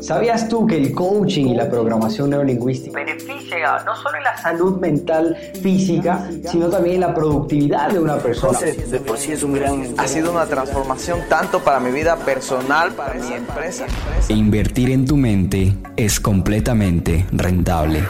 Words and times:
¿Sabías 0.00 0.48
tú 0.48 0.66
que 0.66 0.76
el 0.76 0.92
coaching 0.92 1.46
y 1.46 1.54
la 1.54 1.68
programación 1.68 2.30
neurolingüística 2.30 2.96
beneficia 2.96 3.82
no 3.84 3.96
solo 3.96 4.16
en 4.16 4.24
la 4.24 4.36
salud 4.36 4.78
mental 4.78 5.36
física, 5.62 6.28
sino 6.50 6.68
también 6.68 6.96
en 6.96 7.00
la 7.00 7.14
productividad 7.14 7.90
de 7.90 7.98
una 7.98 8.18
persona? 8.18 8.58
De 8.58 9.00
por 9.00 9.18
sí 9.18 9.32
es 9.32 9.42
un 9.42 9.54
gran... 9.54 9.94
Ha 9.98 10.06
sido 10.06 10.32
una 10.32 10.46
transformación 10.46 11.20
tanto 11.28 11.60
para 11.60 11.80
mi 11.80 11.90
vida 11.90 12.16
personal, 12.16 12.92
para 12.92 13.14
mi 13.14 13.32
empresa. 13.32 13.86
E 14.28 14.34
invertir 14.34 14.90
en 14.90 15.06
tu 15.06 15.16
mente 15.16 15.74
es 15.96 16.20
completamente 16.20 17.26
rentable. 17.32 18.02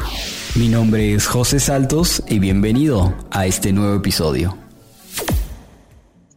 Mi 0.57 0.68
nombre 0.68 1.14
es 1.14 1.27
José 1.27 1.61
Saltos 1.61 2.23
y 2.29 2.39
bienvenido 2.39 3.14
a 3.30 3.46
este 3.46 3.73
nuevo 3.73 3.95
episodio. 3.95 4.66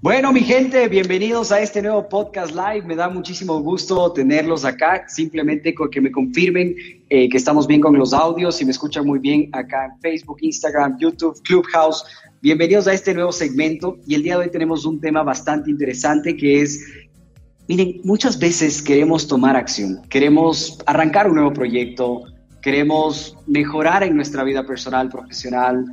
Bueno, 0.01 0.31
mi 0.31 0.39
gente, 0.39 0.87
bienvenidos 0.87 1.51
a 1.51 1.59
este 1.59 1.81
nuevo 1.81 2.07
podcast 2.07 2.55
live. 2.55 2.83
Me 2.87 2.95
da 2.95 3.09
muchísimo 3.09 3.59
gusto 3.59 4.13
tenerlos 4.13 4.63
acá. 4.63 5.03
Simplemente 5.09 5.75
que 5.91 5.99
me 5.99 6.09
confirmen 6.09 6.73
eh, 7.09 7.27
que 7.27 7.35
estamos 7.35 7.67
bien 7.67 7.81
con 7.81 7.97
los 7.97 8.13
audios 8.13 8.61
y 8.61 8.65
me 8.65 8.71
escuchan 8.71 9.05
muy 9.05 9.19
bien 9.19 9.49
acá 9.51 9.87
en 9.87 9.99
Facebook, 9.99 10.37
Instagram, 10.39 10.97
YouTube, 10.99 11.37
Clubhouse. 11.43 12.05
Bienvenidos 12.41 12.87
a 12.87 12.93
este 12.93 13.13
nuevo 13.13 13.33
segmento 13.33 13.97
y 14.07 14.15
el 14.15 14.23
día 14.23 14.37
de 14.37 14.45
hoy 14.45 14.51
tenemos 14.51 14.85
un 14.85 15.01
tema 15.01 15.21
bastante 15.21 15.69
interesante 15.69 16.37
que 16.37 16.61
es, 16.61 16.81
miren, 17.67 17.99
muchas 18.05 18.39
veces 18.39 18.81
queremos 18.81 19.27
tomar 19.27 19.57
acción, 19.57 20.01
queremos 20.07 20.79
arrancar 20.85 21.27
un 21.27 21.35
nuevo 21.35 21.51
proyecto, 21.51 22.23
queremos 22.61 23.37
mejorar 23.47 24.03
en 24.03 24.15
nuestra 24.15 24.45
vida 24.45 24.65
personal, 24.65 25.09
profesional, 25.09 25.83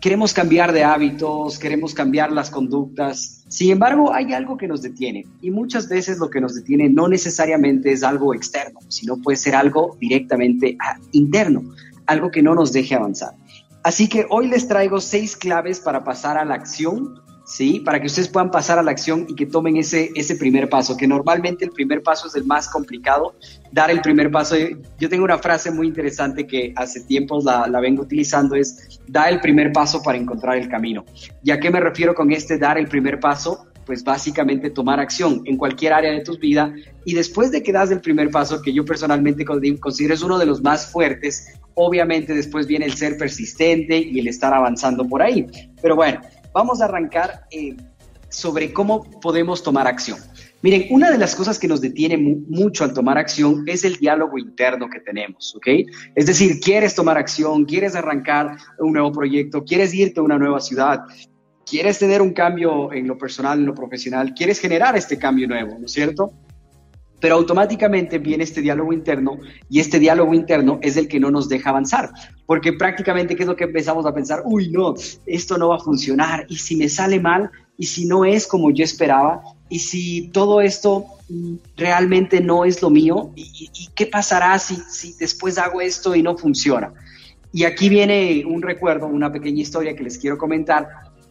queremos 0.00 0.32
cambiar 0.32 0.72
de 0.72 0.84
hábitos, 0.84 1.58
queremos 1.58 1.94
cambiar 1.94 2.32
las 2.32 2.50
conductas. 2.50 3.44
Sin 3.48 3.70
embargo, 3.70 4.12
hay 4.12 4.32
algo 4.32 4.56
que 4.56 4.68
nos 4.68 4.82
detiene 4.82 5.26
y 5.40 5.50
muchas 5.50 5.88
veces 5.88 6.18
lo 6.18 6.30
que 6.30 6.40
nos 6.40 6.54
detiene 6.54 6.88
no 6.88 7.08
necesariamente 7.08 7.92
es 7.92 8.02
algo 8.02 8.34
externo, 8.34 8.80
sino 8.88 9.16
puede 9.16 9.36
ser 9.36 9.54
algo 9.54 9.96
directamente 10.00 10.76
ah, 10.80 10.98
interno, 11.12 11.62
algo 12.06 12.30
que 12.30 12.42
no 12.42 12.54
nos 12.54 12.72
deje 12.72 12.94
avanzar. 12.94 13.34
Así 13.82 14.08
que 14.08 14.26
hoy 14.28 14.48
les 14.48 14.68
traigo 14.68 15.00
seis 15.00 15.36
claves 15.36 15.80
para 15.80 16.04
pasar 16.04 16.36
a 16.36 16.44
la 16.44 16.54
acción 16.54 17.20
¿sí? 17.48 17.80
Para 17.80 17.98
que 17.98 18.06
ustedes 18.06 18.28
puedan 18.28 18.50
pasar 18.50 18.78
a 18.78 18.82
la 18.82 18.90
acción 18.90 19.26
y 19.26 19.34
que 19.34 19.46
tomen 19.46 19.78
ese, 19.78 20.10
ese 20.14 20.36
primer 20.36 20.68
paso, 20.68 20.96
que 20.96 21.08
normalmente 21.08 21.64
el 21.64 21.70
primer 21.70 22.02
paso 22.02 22.28
es 22.28 22.36
el 22.36 22.44
más 22.44 22.68
complicado, 22.68 23.34
dar 23.72 23.90
el 23.90 24.02
primer 24.02 24.30
paso. 24.30 24.54
Yo 25.00 25.08
tengo 25.08 25.24
una 25.24 25.38
frase 25.38 25.70
muy 25.70 25.88
interesante 25.88 26.46
que 26.46 26.72
hace 26.76 27.00
tiempos 27.00 27.44
la, 27.44 27.66
la 27.66 27.80
vengo 27.80 28.02
utilizando, 28.02 28.54
es 28.54 29.00
da 29.06 29.30
el 29.30 29.40
primer 29.40 29.72
paso 29.72 30.02
para 30.02 30.18
encontrar 30.18 30.58
el 30.58 30.68
camino. 30.68 31.04
¿Y 31.42 31.50
a 31.50 31.58
qué 31.58 31.70
me 31.70 31.80
refiero 31.80 32.14
con 32.14 32.30
este 32.30 32.58
dar 32.58 32.76
el 32.76 32.86
primer 32.86 33.18
paso? 33.18 33.66
Pues 33.86 34.04
básicamente 34.04 34.68
tomar 34.68 35.00
acción 35.00 35.40
en 35.46 35.56
cualquier 35.56 35.94
área 35.94 36.12
de 36.12 36.20
tu 36.20 36.36
vida 36.36 36.74
y 37.06 37.14
después 37.14 37.50
de 37.50 37.62
que 37.62 37.72
das 37.72 37.90
el 37.90 38.02
primer 38.02 38.30
paso, 38.30 38.60
que 38.60 38.74
yo 38.74 38.84
personalmente 38.84 39.46
considero 39.46 40.12
es 40.12 40.22
uno 40.22 40.36
de 40.36 40.44
los 40.44 40.62
más 40.62 40.92
fuertes, 40.92 41.54
obviamente 41.72 42.34
después 42.34 42.66
viene 42.66 42.84
el 42.84 42.92
ser 42.92 43.16
persistente 43.16 43.96
y 43.96 44.18
el 44.18 44.28
estar 44.28 44.52
avanzando 44.52 45.08
por 45.08 45.22
ahí. 45.22 45.46
Pero 45.80 45.96
bueno, 45.96 46.20
vamos 46.52 46.80
a 46.80 46.86
arrancar 46.86 47.46
eh, 47.50 47.76
sobre 48.28 48.72
cómo 48.72 49.04
podemos 49.20 49.62
tomar 49.62 49.86
acción. 49.86 50.18
Miren, 50.60 50.86
una 50.90 51.10
de 51.10 51.18
las 51.18 51.36
cosas 51.36 51.58
que 51.58 51.68
nos 51.68 51.80
detiene 51.80 52.18
mucho 52.18 52.82
al 52.82 52.92
tomar 52.92 53.16
acción 53.16 53.62
es 53.66 53.84
el 53.84 53.96
diálogo 53.96 54.38
interno 54.38 54.88
que 54.90 55.00
tenemos, 55.00 55.54
¿ok? 55.54 55.66
Es 56.16 56.26
decir, 56.26 56.58
quieres 56.58 56.96
tomar 56.96 57.16
acción, 57.16 57.64
quieres 57.64 57.94
arrancar 57.94 58.56
un 58.80 58.92
nuevo 58.92 59.12
proyecto, 59.12 59.64
quieres 59.64 59.94
irte 59.94 60.18
a 60.18 60.24
una 60.24 60.36
nueva 60.36 60.58
ciudad, 60.60 61.02
quieres 61.64 62.00
tener 62.00 62.20
un 62.20 62.32
cambio 62.32 62.92
en 62.92 63.06
lo 63.06 63.16
personal, 63.16 63.60
en 63.60 63.66
lo 63.66 63.74
profesional, 63.74 64.34
quieres 64.34 64.58
generar 64.58 64.96
este 64.96 65.16
cambio 65.16 65.46
nuevo, 65.46 65.78
¿no 65.78 65.86
es 65.86 65.92
cierto? 65.92 66.32
Pero 67.20 67.34
automáticamente 67.34 68.18
viene 68.18 68.44
este 68.44 68.60
diálogo 68.60 68.92
interno 68.92 69.38
y 69.68 69.80
este 69.80 69.98
diálogo 69.98 70.34
interno 70.34 70.78
es 70.82 70.96
el 70.96 71.08
que 71.08 71.20
no 71.20 71.30
nos 71.30 71.48
deja 71.48 71.70
avanzar, 71.70 72.10
porque 72.46 72.72
prácticamente 72.72 73.34
qué 73.34 73.42
es 73.42 73.48
lo 73.48 73.56
que 73.56 73.64
empezamos 73.64 74.06
a 74.06 74.14
pensar, 74.14 74.42
uy, 74.44 74.70
no, 74.70 74.94
esto 75.26 75.58
no 75.58 75.68
va 75.68 75.76
a 75.76 75.80
funcionar, 75.80 76.46
y 76.48 76.56
si 76.56 76.76
me 76.76 76.88
sale 76.88 77.20
mal, 77.20 77.50
y 77.76 77.86
si 77.86 78.06
no 78.06 78.24
es 78.24 78.46
como 78.46 78.70
yo 78.70 78.84
esperaba, 78.84 79.42
y 79.68 79.80
si 79.80 80.28
todo 80.28 80.60
esto 80.60 81.04
mm, 81.28 81.54
realmente 81.76 82.40
no 82.40 82.64
es 82.64 82.82
lo 82.82 82.90
mío, 82.90 83.32
¿y, 83.34 83.88
qué 83.94 84.06
pasará 84.06 84.58
si, 84.58 84.76
si 84.88 85.14
después 85.18 85.58
hago 85.58 85.80
esto 85.80 86.14
y 86.14 86.22
no 86.22 86.36
funciona? 86.36 86.92
Y 87.52 87.64
aquí 87.64 87.88
viene 87.88 88.44
un 88.46 88.62
recuerdo, 88.62 89.06
una 89.06 89.32
pequeña 89.32 89.62
historia 89.62 89.96
que 89.96 90.04
les 90.04 90.18
quiero 90.18 90.36
comentar. 90.36 90.86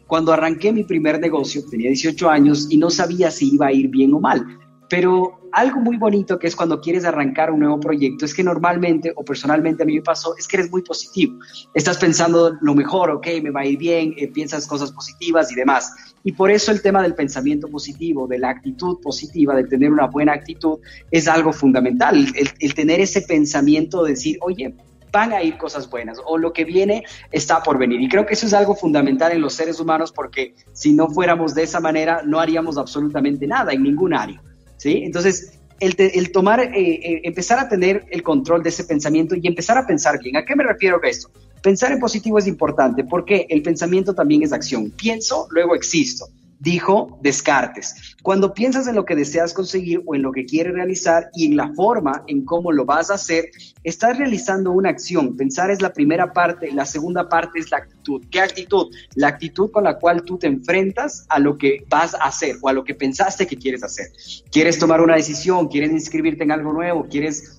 Cuando 0.08 0.34
arranqué 0.34 0.74
mi 0.74 0.84
primer 0.84 1.20
negocio, 1.20 1.64
tenía 1.70 1.90
18 1.90 2.30
años 2.30 2.68
y 2.70 2.78
no 2.78 2.90
sabía 2.90 3.30
si 3.30 3.54
iba 3.54 3.68
a 3.68 3.72
ir 3.72 3.88
bien 3.88 4.14
o 4.14 4.20
mal 4.20 4.46
pero 4.90 5.40
algo 5.52 5.80
muy 5.80 5.98
bonito 5.98 6.38
que 6.38 6.48
es 6.48 6.56
cuando 6.56 6.80
quieres 6.82 7.06
arrancar 7.06 7.52
un 7.52 7.62
nuevo 7.62 7.80
proyecto 7.80 8.26
es 8.26 8.34
que 8.34 8.44
normalmente 8.44 9.12
o 9.16 9.24
personalmente 9.24 9.84
a 9.84 9.86
mí 9.86 9.96
me 9.96 10.02
pasó 10.02 10.36
es 10.38 10.48
que 10.48 10.58
eres 10.58 10.72
muy 10.72 10.82
positivo. 10.82 11.40
Estás 11.74 11.98
pensando 11.98 12.56
lo 12.62 12.76
mejor, 12.76 13.10
ok, 13.12 13.28
me 13.42 13.52
va 13.52 13.62
a 13.62 13.66
ir 13.66 13.78
bien, 13.78 14.14
eh, 14.18 14.28
piensas 14.28 14.68
cosas 14.68 14.92
positivas 14.92 15.52
y 15.52 15.56
demás. 15.56 15.92
Y 16.24 16.34
por 16.34 16.52
eso 16.52 16.72
el 16.72 16.82
tema 16.82 17.02
del 17.02 17.16
pensamiento 17.16 17.68
positivo, 17.68 18.28
de 18.28 18.40
la 18.40 18.50
actitud 18.50 19.00
positiva, 19.02 19.56
de 19.56 19.64
tener 19.64 19.92
una 19.92 20.08
buena 20.08 20.34
actitud, 20.34 20.80
es 21.12 21.28
algo 21.28 21.54
fundamental. 21.54 22.16
El, 22.36 22.50
el 22.60 22.74
tener 22.74 23.00
ese 23.00 23.22
pensamiento 23.22 24.04
de 24.04 24.12
decir, 24.12 24.38
oye, 24.42 24.74
van 25.12 25.34
a 25.34 25.42
ir 25.42 25.58
cosas 25.58 25.90
buenas 25.90 26.20
o 26.26 26.38
lo 26.38 26.54
que 26.54 26.66
viene 26.66 27.04
está 27.32 27.64
por 27.64 27.78
venir. 27.78 28.02
Y 28.02 28.10
creo 28.10 28.26
que 28.26 28.34
eso 28.34 28.46
es 28.46 28.54
algo 28.54 28.76
fundamental 28.76 29.32
en 29.32 29.42
los 29.42 29.54
seres 29.54 29.80
humanos 29.80 30.12
porque 30.12 30.54
si 30.74 30.94
no 30.94 31.10
fuéramos 31.10 31.56
de 31.56 31.64
esa 31.64 31.80
manera 31.80 32.22
no 32.26 32.40
haríamos 32.40 32.78
absolutamente 32.78 33.48
nada 33.48 33.74
en 33.74 33.84
ningún 33.84 34.14
área. 34.14 34.42
Entonces, 34.84 35.54
el, 35.80 36.32
tomar, 36.32 36.60
eh, 36.60 36.72
eh, 36.76 37.22
empezar 37.24 37.60
a 37.60 37.70
tener 37.70 38.06
el 38.10 38.24
control 38.24 38.64
de 38.64 38.70
ese 38.70 38.84
pensamiento 38.84 39.36
y 39.36 39.46
empezar 39.48 39.78
a 39.78 39.86
pensar 39.86 40.20
bien. 40.22 40.38
¿A 40.38 40.46
qué 40.46 40.56
me 40.56 40.64
refiero 40.64 41.00
con 41.00 41.10
esto? 41.10 41.30
Pensar 41.62 41.92
en 41.92 42.00
positivo 42.00 42.38
es 42.38 42.48
importante 42.48 43.04
porque 43.04 43.46
el 43.50 43.62
pensamiento 43.62 44.14
también 44.14 44.44
es 44.44 44.54
acción. 44.54 44.92
Pienso, 44.92 45.48
luego 45.52 45.76
existo 45.76 46.28
dijo 46.60 47.20
Descartes. 47.22 48.16
Cuando 48.24 48.54
piensas 48.54 48.88
en 48.88 48.96
lo 48.96 49.06
que 49.06 49.16
deseas 49.16 49.54
conseguir 49.54 50.02
o 50.06 50.16
en 50.16 50.22
lo 50.22 50.32
que 50.32 50.46
quieres 50.46 50.74
realizar 50.74 51.30
y 51.34 51.46
en 51.46 51.58
la 51.58 51.74
forma 51.74 52.24
en 52.28 52.46
cómo 52.46 52.72
lo 52.72 52.86
vas 52.86 53.12
a 53.12 53.16
hacer, 53.16 53.50
estás 53.84 54.18
realizando 54.18 54.72
una 54.72 54.90
acción. 54.90 55.36
Pensar 55.38 55.72
es 55.72 55.82
la 55.82 55.94
primera 55.94 56.34
parte, 56.34 56.72
la 56.72 56.86
segunda 56.86 57.30
parte 57.30 57.60
es 57.60 57.72
la 57.72 57.78
actitud. 57.78 58.24
¿Qué 58.32 58.42
actitud? 58.42 58.88
La 59.16 59.28
actitud 59.28 59.72
con 59.72 59.84
la 59.84 59.98
cual 59.98 60.24
tú 60.24 60.38
te 60.38 60.48
enfrentas 60.48 61.26
a 61.30 61.40
lo 61.40 61.58
que 61.58 61.86
vas 61.90 62.14
a 62.16 62.26
hacer 62.26 62.56
o 62.62 62.70
a 62.70 62.74
lo 62.74 62.84
que 62.84 62.96
pensaste 62.96 63.48
que 63.48 63.58
quieres 63.58 63.84
hacer. 63.84 64.08
¿Quieres 64.52 64.80
tomar 64.80 65.02
una 65.02 65.16
decisión? 65.16 65.68
¿Quieres 65.68 65.92
inscribirte 65.92 66.44
en 66.44 66.52
algo 66.52 66.74
nuevo? 66.74 67.08
¿Quieres 67.10 67.57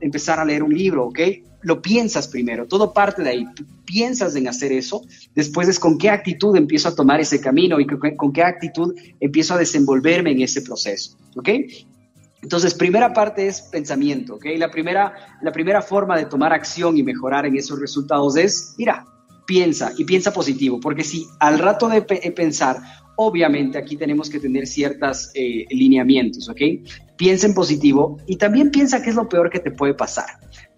empezar 0.00 0.38
a 0.38 0.44
leer 0.44 0.62
un 0.62 0.74
libro? 0.74 1.06
¿Ok? 1.06 1.20
lo 1.64 1.80
piensas 1.80 2.28
primero, 2.28 2.66
todo 2.66 2.92
parte 2.92 3.22
de 3.22 3.30
ahí. 3.30 3.46
piensas 3.84 4.36
en 4.36 4.48
hacer 4.48 4.72
eso, 4.72 5.02
después 5.34 5.68
es 5.68 5.78
con 5.78 5.98
qué 5.98 6.10
actitud 6.10 6.56
empiezo 6.56 6.88
a 6.88 6.94
tomar 6.94 7.20
ese 7.20 7.40
camino 7.40 7.80
y 7.80 7.86
con, 7.86 8.32
qué 8.32 8.42
actitud 8.42 8.94
empiezo 9.20 9.54
a 9.54 9.58
desenvolverme 9.58 10.30
en 10.30 10.42
ese 10.42 10.62
proceso, 10.62 11.16
¿ok? 11.36 11.48
Entonces, 12.42 12.74
primera 12.74 13.12
parte 13.12 13.46
es 13.46 13.62
pensamiento, 13.62 14.34
¿ok? 14.34 14.46
La 14.58 14.70
primera, 14.70 15.14
la 15.40 15.52
primera 15.52 15.80
forma 15.80 16.16
de 16.16 16.26
tomar 16.26 16.52
acción 16.52 16.96
y 16.98 17.02
mejorar 17.02 17.46
en 17.46 17.56
esos 17.56 17.80
resultados 17.80 18.36
es, 18.36 18.74
mira, 18.76 19.06
piensa 19.46 19.92
y 19.96 20.04
piensa 20.04 20.32
positivo, 20.32 20.80
porque 20.80 21.04
si 21.04 21.26
al 21.40 21.58
rato 21.58 21.88
de 21.88 22.02
pensar, 22.02 22.76
obviamente 23.16 23.78
aquí 23.78 23.96
tenemos 23.96 24.28
que 24.28 24.40
tener 24.40 24.66
ciertos 24.66 25.30
eh, 25.34 25.66
lineamientos, 25.70 26.48
¿ok? 26.48 26.60
Piensa 27.16 27.46
en 27.46 27.54
positivo 27.54 28.18
y 28.26 28.36
también 28.36 28.70
piensa 28.70 29.02
qué 29.02 29.10
es 29.10 29.16
lo 29.16 29.28
peor 29.28 29.50
que 29.50 29.60
te 29.60 29.70
puede 29.70 29.94
pasar. 29.94 30.26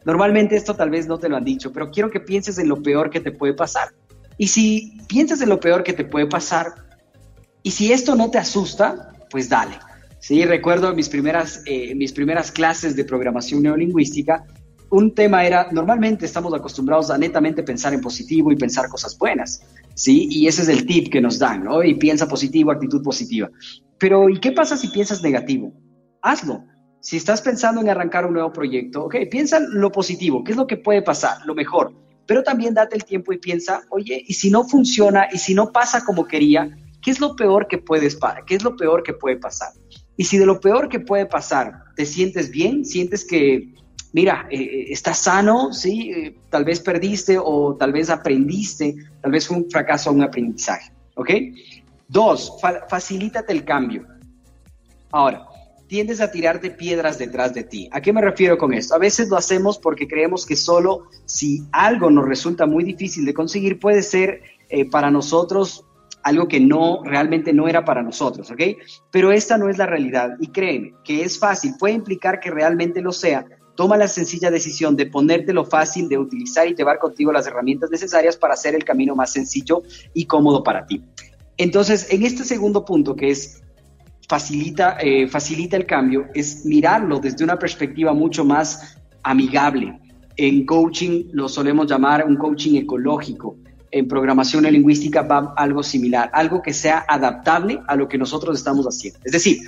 Normalmente 0.05 0.57
esto 0.57 0.75
tal 0.75 0.91
vez 0.91 1.07
no 1.07 1.19
te 1.19 1.29
lo 1.29 1.37
han 1.37 1.45
dicho, 1.45 1.73
pero 1.73 1.91
quiero 1.91 2.11
que 2.11 2.21
pienses 2.21 2.59
en 2.59 2.69
lo 2.69 2.83
peor 2.83 3.11
que 3.11 3.21
te 3.21 3.33
puede 3.33 3.55
pasar. 3.55 3.89
Y 4.39 4.49
si 4.49 4.99
piensas 5.09 5.41
en 5.41 5.49
lo 5.49 5.59
peor 5.59 5.83
que 5.83 5.93
te 5.93 6.05
puede 6.05 6.27
pasar, 6.27 6.67
y 7.63 7.71
si 7.71 7.93
esto 7.93 8.15
no 8.15 8.31
te 8.31 8.39
asusta, 8.39 9.13
pues 9.31 9.49
dale. 9.49 9.77
Sí, 10.21 10.45
recuerdo 10.45 10.95
mis 10.95 11.09
primeras, 11.09 11.63
eh, 11.67 11.95
mis 11.95 12.13
primeras 12.13 12.53
clases 12.53 12.95
de 12.97 13.05
programación 13.05 13.63
neolingüística, 13.63 14.45
un 14.91 15.15
tema 15.15 15.45
era, 15.45 15.69
normalmente 15.73 16.27
estamos 16.27 16.55
acostumbrados 16.55 17.11
a 17.11 17.19
netamente 17.19 17.63
pensar 17.63 17.93
en 17.93 18.01
positivo 18.01 18.53
y 18.53 18.57
pensar 18.57 18.89
cosas 18.89 19.19
buenas, 19.19 19.63
¿sí? 19.97 20.29
Y 20.31 20.47
ese 20.47 20.63
es 20.63 20.69
el 20.69 20.87
tip 20.87 21.11
que 21.11 21.21
nos 21.21 21.41
dan, 21.41 21.65
¿no? 21.65 21.83
Y 21.83 21.95
piensa 21.95 22.29
positivo, 22.29 22.71
actitud 22.71 23.03
positiva. 23.03 23.51
Pero, 23.99 24.29
¿y 24.29 24.39
qué 24.39 24.53
pasa 24.53 24.77
si 24.77 24.87
piensas 24.89 25.21
negativo? 25.21 25.73
Hazlo 26.23 26.65
si 27.07 27.17
estás 27.17 27.41
pensando 27.41 27.81
en 27.81 27.89
arrancar 27.89 28.27
un 28.27 28.33
nuevo 28.33 28.53
proyecto, 28.53 29.05
ok, 29.05 29.15
piensa 29.31 29.61
lo 29.61 29.93
positivo, 29.93 30.43
qué 30.43 30.51
es 30.51 30.59
lo 30.59 30.67
que 30.67 30.77
puede 30.77 31.03
pasar, 31.03 31.39
lo 31.47 31.55
mejor, 31.55 31.95
pero 32.27 32.43
también 32.43 32.75
date 32.75 32.97
el 32.97 33.05
tiempo 33.05 33.33
y 33.33 33.39
piensa, 33.39 33.83
oye, 33.91 34.25
y 34.27 34.35
si 34.35 34.51
no 34.51 34.65
funciona, 34.65 35.29
y 35.33 35.39
si 35.39 35.55
no 35.55 35.71
pasa 35.71 36.05
como 36.05 36.27
quería, 36.27 36.77
¿qué 37.01 37.13
es 37.13 37.21
lo 37.21 37.37
peor 37.37 37.69
que 37.69 37.79
puedes 37.79 38.17
pasar? 38.17 38.45
¿Qué 38.45 38.57
es 38.57 38.65
lo 38.65 38.75
peor 38.75 39.05
que 39.05 39.13
puede 39.13 39.37
pasar? 39.37 39.69
Y 40.17 40.25
si 40.25 40.37
de 40.37 40.47
lo 40.47 40.59
peor 40.59 40.89
que 40.89 40.99
puede 40.99 41.27
pasar 41.27 41.75
te 41.95 42.05
sientes 42.05 42.51
bien, 42.51 42.85
sientes 42.85 43.25
que, 43.25 43.73
mira, 44.13 44.47
eh, 44.51 44.61
eh, 44.61 44.87
estás 44.91 45.19
sano, 45.19 45.73
sí, 45.73 46.11
eh, 46.11 46.37
tal 46.51 46.65
vez 46.65 46.81
perdiste 46.81 47.39
o 47.39 47.77
tal 47.77 47.93
vez 47.93 48.11
aprendiste, 48.11 48.95
tal 49.21 49.33
vez 49.33 49.47
fue 49.47 49.59
un 49.59 49.71
fracaso 49.71 50.11
o 50.11 50.13
un 50.13 50.23
aprendizaje, 50.23 50.93
¿ok? 51.15 51.31
Dos, 52.09 52.53
facilítate 52.89 53.53
el 53.53 53.65
cambio. 53.65 54.07
Ahora, 55.11 55.47
tiendes 55.87 56.21
a 56.21 56.31
tirarte 56.31 56.71
piedras 56.71 57.19
detrás 57.19 57.55
de 57.55 57.65
ti. 57.65 57.89
¿A 57.93 58.01
qué 58.01 58.13
me 58.13 58.21
refiero 58.21 58.59
con 58.59 58.73
esto? 58.73 58.95
A 58.95 58.99
veces 58.99 59.29
lo 59.29 59.37
hacemos 59.37 59.79
porque 59.79 60.09
creemos 60.09 60.45
que 60.45 60.57
solo 60.57 61.09
si 61.25 61.63
algo 61.73 62.11
nos 62.11 62.27
resulta 62.27 62.67
muy 62.67 62.85
difícil 62.85 63.25
de 63.25 63.35
conseguir 63.35 63.79
puede 63.79 64.03
ser 64.03 64.43
eh, 64.69 64.89
para 64.89 65.11
nosotros 65.11 65.85
algo 66.23 66.49
que 66.49 66.59
no, 66.59 67.05
realmente 67.05 67.53
no 67.53 67.69
era 67.69 67.85
para 67.85 68.03
nosotros, 68.03 68.51
¿ok? 68.51 68.61
Pero 69.13 69.31
esta 69.31 69.57
no 69.59 69.69
es 69.69 69.79
la 69.79 69.87
realidad 69.87 70.31
y 70.41 70.49
créeme 70.49 70.95
que 71.05 71.23
es 71.23 71.39
fácil, 71.39 71.75
puede 71.79 71.95
implicar 71.95 72.41
que 72.41 72.51
realmente 72.51 73.01
lo 73.01 73.13
sea. 73.13 73.47
Toma 73.77 73.97
la 73.97 74.09
sencilla 74.09 74.51
decisión 74.51 74.97
de 74.97 75.07
ponértelo 75.07 75.65
fácil, 75.65 76.09
de 76.09 76.19
utilizar 76.19 76.67
y 76.67 76.75
llevar 76.75 76.99
contigo 76.99 77.33
las 77.33 77.47
herramientas 77.47 77.91
necesarias 77.91 78.37
para 78.37 78.55
hacer 78.55 78.75
el 78.75 78.85
camino 78.85 79.15
más 79.15 79.33
sencillo 79.33 79.83
y 80.15 80.25
cómodo 80.25 80.63
para 80.63 80.87
ti. 80.87 81.03
Entonces, 81.57 82.09
en 82.11 82.25
este 82.25 82.45
segundo 82.45 82.85
punto, 82.85 83.15
que 83.15 83.31
es 83.31 83.63
facilita, 84.29 84.99
eh, 85.01 85.29
facilita 85.29 85.77
el 85.77 85.87
cambio, 85.87 86.27
es 86.35 86.65
mirarlo 86.65 87.19
desde 87.19 87.45
una 87.45 87.59
perspectiva 87.59 88.13
mucho 88.13 88.45
más 88.45 88.99
amigable. 89.23 90.01
En 90.37 90.67
coaching 90.67 91.29
lo 91.33 91.49
solemos 91.49 91.87
llamar 91.87 92.27
un 92.27 92.37
coaching 92.37 92.77
ecológico 92.77 93.57
en 93.91 94.09
programación 94.09 94.65
lingüística 94.65 95.23
va 95.23 95.55
algo 95.57 95.83
similar, 95.83 96.31
algo 96.33 96.61
que 96.61 96.73
sea 96.73 97.05
adaptable 97.09 97.81
a 97.87 97.97
lo 97.97 98.09
que 98.09 98.19
nosotros 98.19 98.59
estamos 98.59 98.85
haciendo. 98.87 99.21
Es 99.25 99.33
decir, 99.33 99.59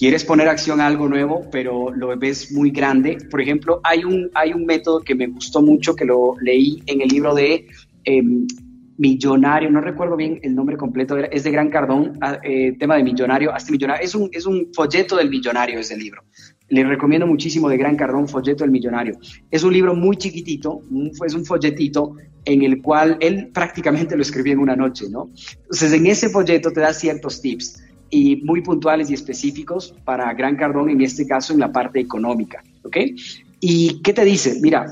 quieres 0.00 0.24
poner 0.24 0.48
acción 0.48 0.80
a 0.80 0.86
algo 0.86 1.10
nuevo, 1.10 1.46
pero 1.52 1.90
lo 1.94 2.16
ves 2.16 2.52
muy 2.52 2.70
grande. 2.70 3.18
Por 3.30 3.42
ejemplo, 3.42 3.82
hay 3.84 4.02
un, 4.02 4.30
hay 4.32 4.54
un 4.54 4.64
método 4.64 5.02
que 5.02 5.14
me 5.14 5.26
gustó 5.26 5.60
mucho, 5.60 5.94
que 5.94 6.06
lo 6.06 6.36
leí 6.40 6.82
en 6.86 7.02
el 7.02 7.08
libro 7.08 7.34
de 7.34 7.66
em, 8.04 8.46
Millonario, 8.96 9.70
no 9.70 9.82
recuerdo 9.82 10.16
bien 10.16 10.40
el 10.42 10.54
nombre 10.54 10.78
completo, 10.78 11.18
es 11.18 11.44
de 11.44 11.50
Gran 11.50 11.68
Cardón, 11.68 12.18
ah, 12.22 12.38
eh, 12.42 12.76
tema 12.78 12.96
de 12.96 13.02
millonario, 13.02 13.54
hasta 13.54 13.72
millonario, 13.72 14.02
es 14.02 14.14
un, 14.14 14.28
es 14.32 14.46
un 14.46 14.68
folleto 14.74 15.16
del 15.16 15.28
millonario 15.28 15.78
ese 15.78 15.96
libro. 15.96 16.22
Le 16.68 16.82
recomiendo 16.84 17.26
muchísimo 17.26 17.68
de 17.68 17.76
Gran 17.76 17.96
Cardón, 17.96 18.28
Folleto 18.28 18.64
del 18.64 18.70
Millonario. 18.70 19.18
Es 19.50 19.64
un 19.64 19.72
libro 19.72 19.94
muy 19.94 20.16
chiquitito, 20.16 20.82
es 21.26 21.34
un 21.34 21.44
folletito 21.44 22.14
en 22.44 22.62
el 22.62 22.80
cual 22.80 23.16
él 23.20 23.50
prácticamente 23.52 24.16
lo 24.16 24.22
escribió 24.22 24.52
en 24.52 24.60
una 24.60 24.76
noche, 24.76 25.06
¿no? 25.10 25.30
Entonces, 25.62 25.92
en 25.92 26.06
ese 26.06 26.28
folleto 26.28 26.70
te 26.70 26.80
da 26.80 26.92
ciertos 26.94 27.40
tips 27.40 27.82
y 28.10 28.36
muy 28.42 28.60
puntuales 28.62 29.10
y 29.10 29.14
específicos 29.14 29.94
para 30.04 30.32
Gran 30.34 30.56
Cardón, 30.56 30.90
en 30.90 31.00
este 31.00 31.26
caso 31.26 31.52
en 31.52 31.60
la 31.60 31.72
parte 31.72 32.00
económica, 32.00 32.62
¿ok? 32.82 32.96
¿Y 33.60 34.02
qué 34.02 34.12
te 34.12 34.24
dice? 34.24 34.58
Mira, 34.60 34.86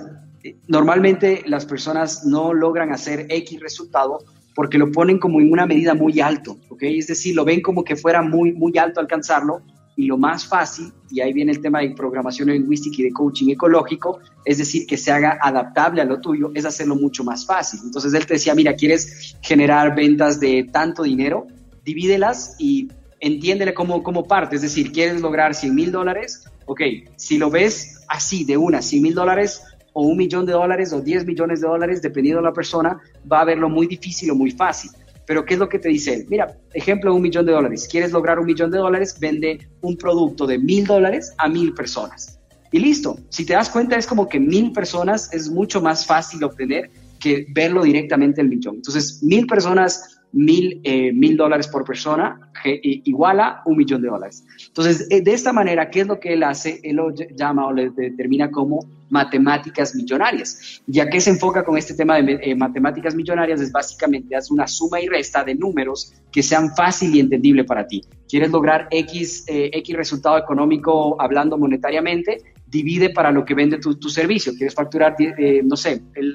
normalmente 0.68 1.42
las 1.46 1.66
personas 1.66 2.24
no 2.24 2.54
logran 2.54 2.92
hacer 2.92 3.26
X 3.28 3.60
resultado 3.60 4.18
porque 4.54 4.78
lo 4.78 4.90
ponen 4.90 5.18
como 5.18 5.40
en 5.40 5.52
una 5.52 5.66
medida 5.66 5.94
muy 5.94 6.20
alto, 6.20 6.58
¿ok? 6.68 6.82
Es 6.82 7.06
decir, 7.06 7.34
lo 7.34 7.44
ven 7.44 7.60
como 7.60 7.84
que 7.84 7.96
fuera 7.96 8.22
muy, 8.22 8.52
muy 8.52 8.76
alto 8.78 9.00
alcanzarlo 9.00 9.62
y 9.96 10.06
lo 10.06 10.16
más 10.16 10.46
fácil, 10.46 10.92
y 11.10 11.20
ahí 11.20 11.32
viene 11.32 11.50
el 11.50 11.60
tema 11.60 11.80
de 11.80 11.90
programación 11.90 12.50
lingüística 12.50 12.96
y 12.98 13.04
de 13.06 13.12
coaching 13.12 13.48
ecológico, 13.48 14.20
es 14.44 14.58
decir, 14.58 14.86
que 14.86 14.96
se 14.96 15.10
haga 15.10 15.38
adaptable 15.42 16.00
a 16.00 16.04
lo 16.04 16.20
tuyo, 16.20 16.52
es 16.54 16.64
hacerlo 16.64 16.94
mucho 16.94 17.24
más 17.24 17.44
fácil. 17.44 17.80
Entonces 17.82 18.14
él 18.14 18.24
te 18.24 18.34
decía, 18.34 18.54
mira, 18.54 18.74
¿quieres 18.74 19.36
generar 19.42 19.96
ventas 19.96 20.38
de 20.38 20.68
tanto 20.72 21.02
dinero? 21.02 21.48
Divídelas 21.84 22.54
y 22.60 22.88
entiéndele 23.20 23.74
como, 23.74 24.02
como 24.02 24.24
parte, 24.24 24.56
es 24.56 24.62
decir, 24.62 24.92
¿quieres 24.92 25.20
lograr 25.20 25.54
100 25.54 25.74
mil 25.74 25.92
dólares? 25.92 26.44
Ok, 26.66 26.82
si 27.16 27.38
lo 27.38 27.50
ves 27.50 28.04
así 28.08 28.44
de 28.44 28.56
una, 28.56 28.82
100 28.82 29.02
mil 29.02 29.14
dólares 29.14 29.62
o 29.92 30.02
un 30.02 30.16
millón 30.16 30.46
de 30.46 30.52
dólares 30.52 30.92
o 30.92 31.00
10 31.00 31.26
millones 31.26 31.60
de 31.60 31.68
dólares, 31.68 32.02
dependiendo 32.02 32.40
de 32.40 32.48
la 32.48 32.52
persona, 32.52 33.00
va 33.30 33.40
a 33.40 33.44
verlo 33.44 33.68
muy 33.68 33.86
difícil 33.86 34.30
o 34.30 34.34
muy 34.34 34.50
fácil. 34.50 34.90
Pero 35.26 35.44
¿qué 35.44 35.54
es 35.54 35.60
lo 35.60 35.68
que 35.68 35.78
te 35.78 35.88
dice 35.88 36.14
él? 36.14 36.26
Mira, 36.28 36.56
ejemplo, 36.72 37.14
un 37.14 37.20
millón 37.20 37.44
de 37.44 37.52
dólares. 37.52 37.86
¿Quieres 37.90 38.12
lograr 38.12 38.38
un 38.38 38.46
millón 38.46 38.70
de 38.70 38.78
dólares? 38.78 39.18
Vende 39.20 39.68
un 39.82 39.96
producto 39.96 40.46
de 40.46 40.58
mil 40.58 40.86
dólares 40.86 41.34
a 41.36 41.48
mil 41.48 41.74
personas. 41.74 42.38
Y 42.72 42.78
listo. 42.78 43.18
Si 43.28 43.44
te 43.44 43.52
das 43.52 43.68
cuenta, 43.68 43.96
es 43.96 44.06
como 44.06 44.28
que 44.28 44.40
mil 44.40 44.72
personas 44.72 45.32
es 45.32 45.50
mucho 45.50 45.82
más 45.82 46.06
fácil 46.06 46.44
obtener 46.44 46.90
que 47.20 47.46
verlo 47.50 47.82
directamente 47.82 48.40
el 48.40 48.48
millón. 48.48 48.76
Entonces, 48.76 49.22
mil 49.22 49.46
personas 49.46 50.17
mil, 50.32 50.80
eh, 50.84 51.12
mil 51.12 51.36
dólares 51.36 51.68
por 51.68 51.84
persona 51.84 52.40
igual 52.82 53.38
a 53.40 53.62
un 53.66 53.76
millón 53.76 54.02
de 54.02 54.08
dólares. 54.08 54.44
Entonces, 54.66 55.06
eh, 55.10 55.22
de 55.22 55.32
esta 55.32 55.52
manera, 55.52 55.90
¿qué 55.90 56.00
es 56.00 56.06
lo 56.08 56.18
que 56.18 56.32
él 56.32 56.42
hace? 56.42 56.80
Él 56.82 56.96
lo 56.96 57.14
llama 57.14 57.66
o 57.66 57.72
le 57.72 57.90
determina 57.90 58.50
como 58.50 58.80
matemáticas 59.10 59.94
millonarias. 59.94 60.82
Ya 60.86 61.08
que 61.08 61.20
se 61.20 61.30
enfoca 61.30 61.64
con 61.64 61.78
este 61.78 61.94
tema 61.94 62.20
de 62.20 62.38
eh, 62.42 62.54
matemáticas 62.54 63.14
millonarias, 63.14 63.60
es 63.60 63.70
básicamente 63.70 64.34
haz 64.34 64.50
una 64.50 64.66
suma 64.66 65.00
y 65.00 65.06
resta 65.06 65.44
de 65.44 65.54
números 65.54 66.14
que 66.32 66.42
sean 66.42 66.74
fácil 66.74 67.14
y 67.14 67.20
entendible 67.20 67.64
para 67.64 67.86
ti. 67.86 68.04
¿Quieres 68.28 68.50
lograr 68.50 68.88
X, 68.90 69.44
X 69.46 69.96
resultado 69.96 70.36
económico 70.36 71.16
hablando 71.20 71.56
monetariamente? 71.56 72.42
Divide 72.70 73.10
para 73.10 73.30
lo 73.30 73.44
que 73.44 73.54
vende 73.54 73.78
tu, 73.78 74.08
servicio. 74.08 74.52
Quieres 74.54 74.74
facturar, 74.74 75.16
eh, 75.18 75.62
no 75.64 75.76
sé, 75.76 76.02
el, 76.14 76.34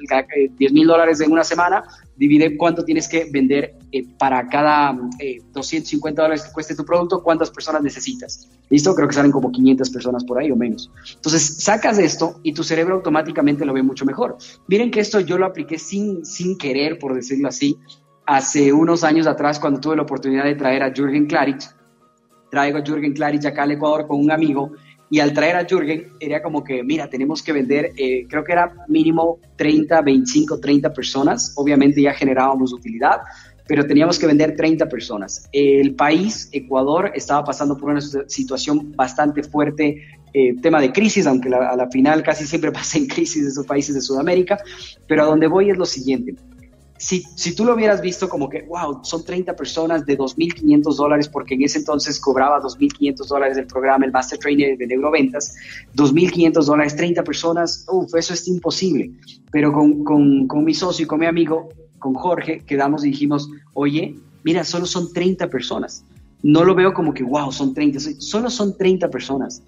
10 0.56 0.72
mil 0.72 0.86
dólares 0.86 1.20
en 1.20 1.30
una 1.30 1.44
semana, 1.44 1.84
divide 2.16 2.56
cuánto 2.56 2.84
tienes 2.84 3.08
que 3.08 3.28
vender 3.30 3.76
eh, 3.92 4.04
para 4.18 4.46
cada 4.48 4.92
250 5.52 6.20
eh, 6.20 6.22
dólares 6.22 6.44
que 6.44 6.52
cueste 6.52 6.74
tu 6.74 6.84
producto, 6.84 7.22
cuántas 7.22 7.50
personas 7.50 7.82
necesitas. 7.82 8.48
¿Listo? 8.68 8.94
Creo 8.94 9.08
que 9.08 9.14
salen 9.14 9.30
como 9.30 9.52
500 9.52 9.90
personas 9.90 10.24
por 10.24 10.38
ahí 10.38 10.50
o 10.50 10.56
menos. 10.56 10.90
Entonces, 11.14 11.56
sacas 11.58 11.98
esto 11.98 12.40
y 12.42 12.52
tu 12.52 12.64
cerebro 12.64 12.96
automáticamente 12.96 13.64
lo 13.64 13.72
ve 13.72 13.82
mucho 13.82 14.04
mejor. 14.04 14.36
Miren 14.68 14.90
que 14.90 15.00
esto 15.00 15.20
yo 15.20 15.38
lo 15.38 15.46
apliqué 15.46 15.78
sin, 15.78 16.24
sin 16.24 16.58
querer, 16.58 16.98
por 16.98 17.14
decirlo 17.14 17.48
así, 17.48 17.78
hace 18.26 18.72
unos 18.72 19.04
años 19.04 19.26
atrás 19.26 19.60
cuando 19.60 19.80
tuve 19.80 19.96
la 19.96 20.02
oportunidad 20.02 20.44
de 20.44 20.54
traer 20.54 20.82
a 20.82 20.92
Jürgen 20.92 21.26
Klarich. 21.26 21.64
Traigo 22.50 22.78
a 22.78 22.82
Jürgen 22.84 23.12
Klarich 23.12 23.44
acá 23.46 23.64
al 23.64 23.72
Ecuador 23.72 24.06
con 24.06 24.18
un 24.18 24.30
amigo 24.30 24.72
y 25.14 25.20
al 25.20 25.32
traer 25.32 25.54
a 25.54 25.64
Jürgen, 25.64 26.08
era 26.18 26.42
como 26.42 26.64
que, 26.64 26.82
mira, 26.82 27.08
tenemos 27.08 27.40
que 27.40 27.52
vender, 27.52 27.92
eh, 27.96 28.26
creo 28.28 28.42
que 28.42 28.50
era 28.50 28.74
mínimo 28.88 29.38
30, 29.54 30.00
25, 30.02 30.58
30 30.58 30.92
personas. 30.92 31.52
Obviamente 31.54 32.02
ya 32.02 32.12
generábamos 32.12 32.72
utilidad, 32.72 33.20
pero 33.68 33.86
teníamos 33.86 34.18
que 34.18 34.26
vender 34.26 34.56
30 34.56 34.88
personas. 34.88 35.48
El 35.52 35.94
país, 35.94 36.48
Ecuador, 36.50 37.12
estaba 37.14 37.44
pasando 37.44 37.78
por 37.78 37.90
una 37.90 38.00
situación 38.00 38.90
bastante 38.96 39.44
fuerte, 39.44 40.02
eh, 40.32 40.56
tema 40.60 40.80
de 40.80 40.90
crisis, 40.90 41.28
aunque 41.28 41.48
a 41.48 41.76
la 41.76 41.88
final 41.92 42.24
casi 42.24 42.44
siempre 42.44 42.72
pasa 42.78 42.98
en 42.98 43.06
crisis 43.06 43.46
esos 43.46 43.64
países 43.64 43.94
de 43.94 44.00
Sudamérica, 44.00 44.58
pero 45.06 45.22
a 45.22 45.26
donde 45.26 45.46
voy 45.46 45.70
es 45.70 45.76
lo 45.76 45.86
siguiente 45.86 46.34
si, 46.96 47.22
si, 47.34 47.54
tú 47.54 47.64
lo 47.64 47.74
hubieras 47.74 48.00
visto 48.00 48.28
como 48.28 48.48
que, 48.48 48.62
wow, 48.62 49.00
son 49.02 49.24
30 49.24 49.56
personas 49.56 50.06
de 50.06 50.16
2.500 50.16 50.94
dólares, 50.94 51.28
porque 51.28 51.54
en 51.54 51.62
ese 51.62 51.78
entonces 51.78 52.20
cobraba 52.20 52.60
2.500 52.60 53.26
dólares 53.26 53.56
el 53.56 53.66
programa, 53.66 54.04
el 54.04 54.12
Master 54.12 54.38
Trainer 54.38 54.78
de 54.78 54.86
Neuroventas, 54.86 55.56
2.500 55.96 56.64
dólares, 56.64 56.96
30 56.96 57.24
personas, 57.24 57.84
uff, 57.90 58.14
eso 58.14 58.32
es 58.32 58.46
imposible. 58.46 59.10
Pero 59.50 59.72
con, 59.72 60.04
con, 60.04 60.46
con, 60.46 60.64
mi 60.64 60.72
socio 60.72 61.04
y 61.04 61.06
con 61.06 61.20
mi 61.20 61.26
amigo, 61.26 61.68
con 61.98 62.14
Jorge, 62.14 62.60
quedamos 62.60 63.04
y 63.04 63.10
dijimos, 63.10 63.48
oye, 63.74 64.16
mira, 64.44 64.62
solo 64.62 64.86
son 64.86 65.12
30 65.12 65.50
personas. 65.50 66.04
No 66.42 66.62
lo 66.62 66.74
veo 66.74 66.94
como 66.94 67.12
que, 67.12 67.24
wow, 67.24 67.50
son 67.50 67.74
30, 67.74 67.98
solo 68.18 68.50
son 68.50 68.76
30 68.76 69.10
personas. 69.10 69.62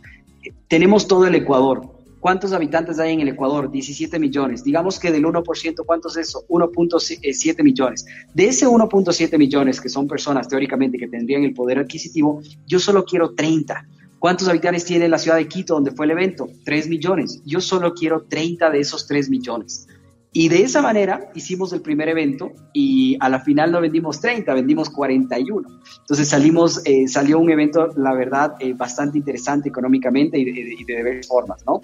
Tenemos 0.68 1.08
todo 1.08 1.26
el 1.26 1.34
Ecuador, 1.34 1.95
¿Cuántos 2.26 2.52
habitantes 2.52 2.99
hay 2.99 3.12
en 3.12 3.21
el 3.21 3.28
Ecuador? 3.28 3.71
17 3.71 4.18
millones. 4.18 4.64
Digamos 4.64 4.99
que 4.99 5.12
del 5.12 5.26
1%, 5.26 5.85
¿cuántos 5.87 6.16
es 6.16 6.30
eso? 6.30 6.45
1.7 6.49 7.62
millones. 7.62 8.04
De 8.35 8.49
ese 8.49 8.66
1.7 8.66 9.38
millones, 9.38 9.80
que 9.80 9.88
son 9.88 10.09
personas 10.09 10.49
teóricamente 10.49 10.99
que 10.99 11.06
tendrían 11.06 11.45
el 11.45 11.54
poder 11.54 11.78
adquisitivo, 11.78 12.42
yo 12.66 12.80
solo 12.80 13.04
quiero 13.04 13.33
30. 13.37 13.87
¿Cuántos 14.18 14.49
habitantes 14.49 14.85
tiene 14.85 15.09
la 15.09 15.18
ciudad 15.18 15.37
de 15.37 15.47
Quito, 15.47 15.75
donde 15.75 15.92
fue 15.92 16.06
el 16.06 16.11
evento? 16.11 16.49
3 16.64 16.88
millones. 16.88 17.42
Yo 17.45 17.61
solo 17.61 17.95
quiero 17.95 18.25
30 18.25 18.71
de 18.71 18.80
esos 18.80 19.06
3 19.06 19.30
millones. 19.30 19.87
Y 20.33 20.49
de 20.49 20.62
esa 20.62 20.83
manera 20.83 21.30
hicimos 21.35 21.73
el 21.73 21.80
primer 21.80 22.09
evento 22.09 22.52
y 22.73 23.16
a 23.21 23.28
la 23.28 23.40
final 23.40 23.73
no 23.73 23.80
vendimos 23.80 24.21
30, 24.21 24.52
vendimos 24.52 24.90
41. 24.90 25.66
Entonces 26.00 26.28
salimos, 26.28 26.83
eh, 26.85 27.09
salió 27.09 27.38
un 27.38 27.50
evento, 27.50 27.88
la 27.97 28.14
verdad, 28.14 28.54
eh, 28.61 28.75
bastante 28.75 29.16
interesante 29.16 29.71
económicamente 29.71 30.38
y 30.38 30.45
de, 30.45 30.52
de, 30.52 30.76
de 30.87 30.97
diversas 30.97 31.28
formas, 31.28 31.64
¿no? 31.66 31.80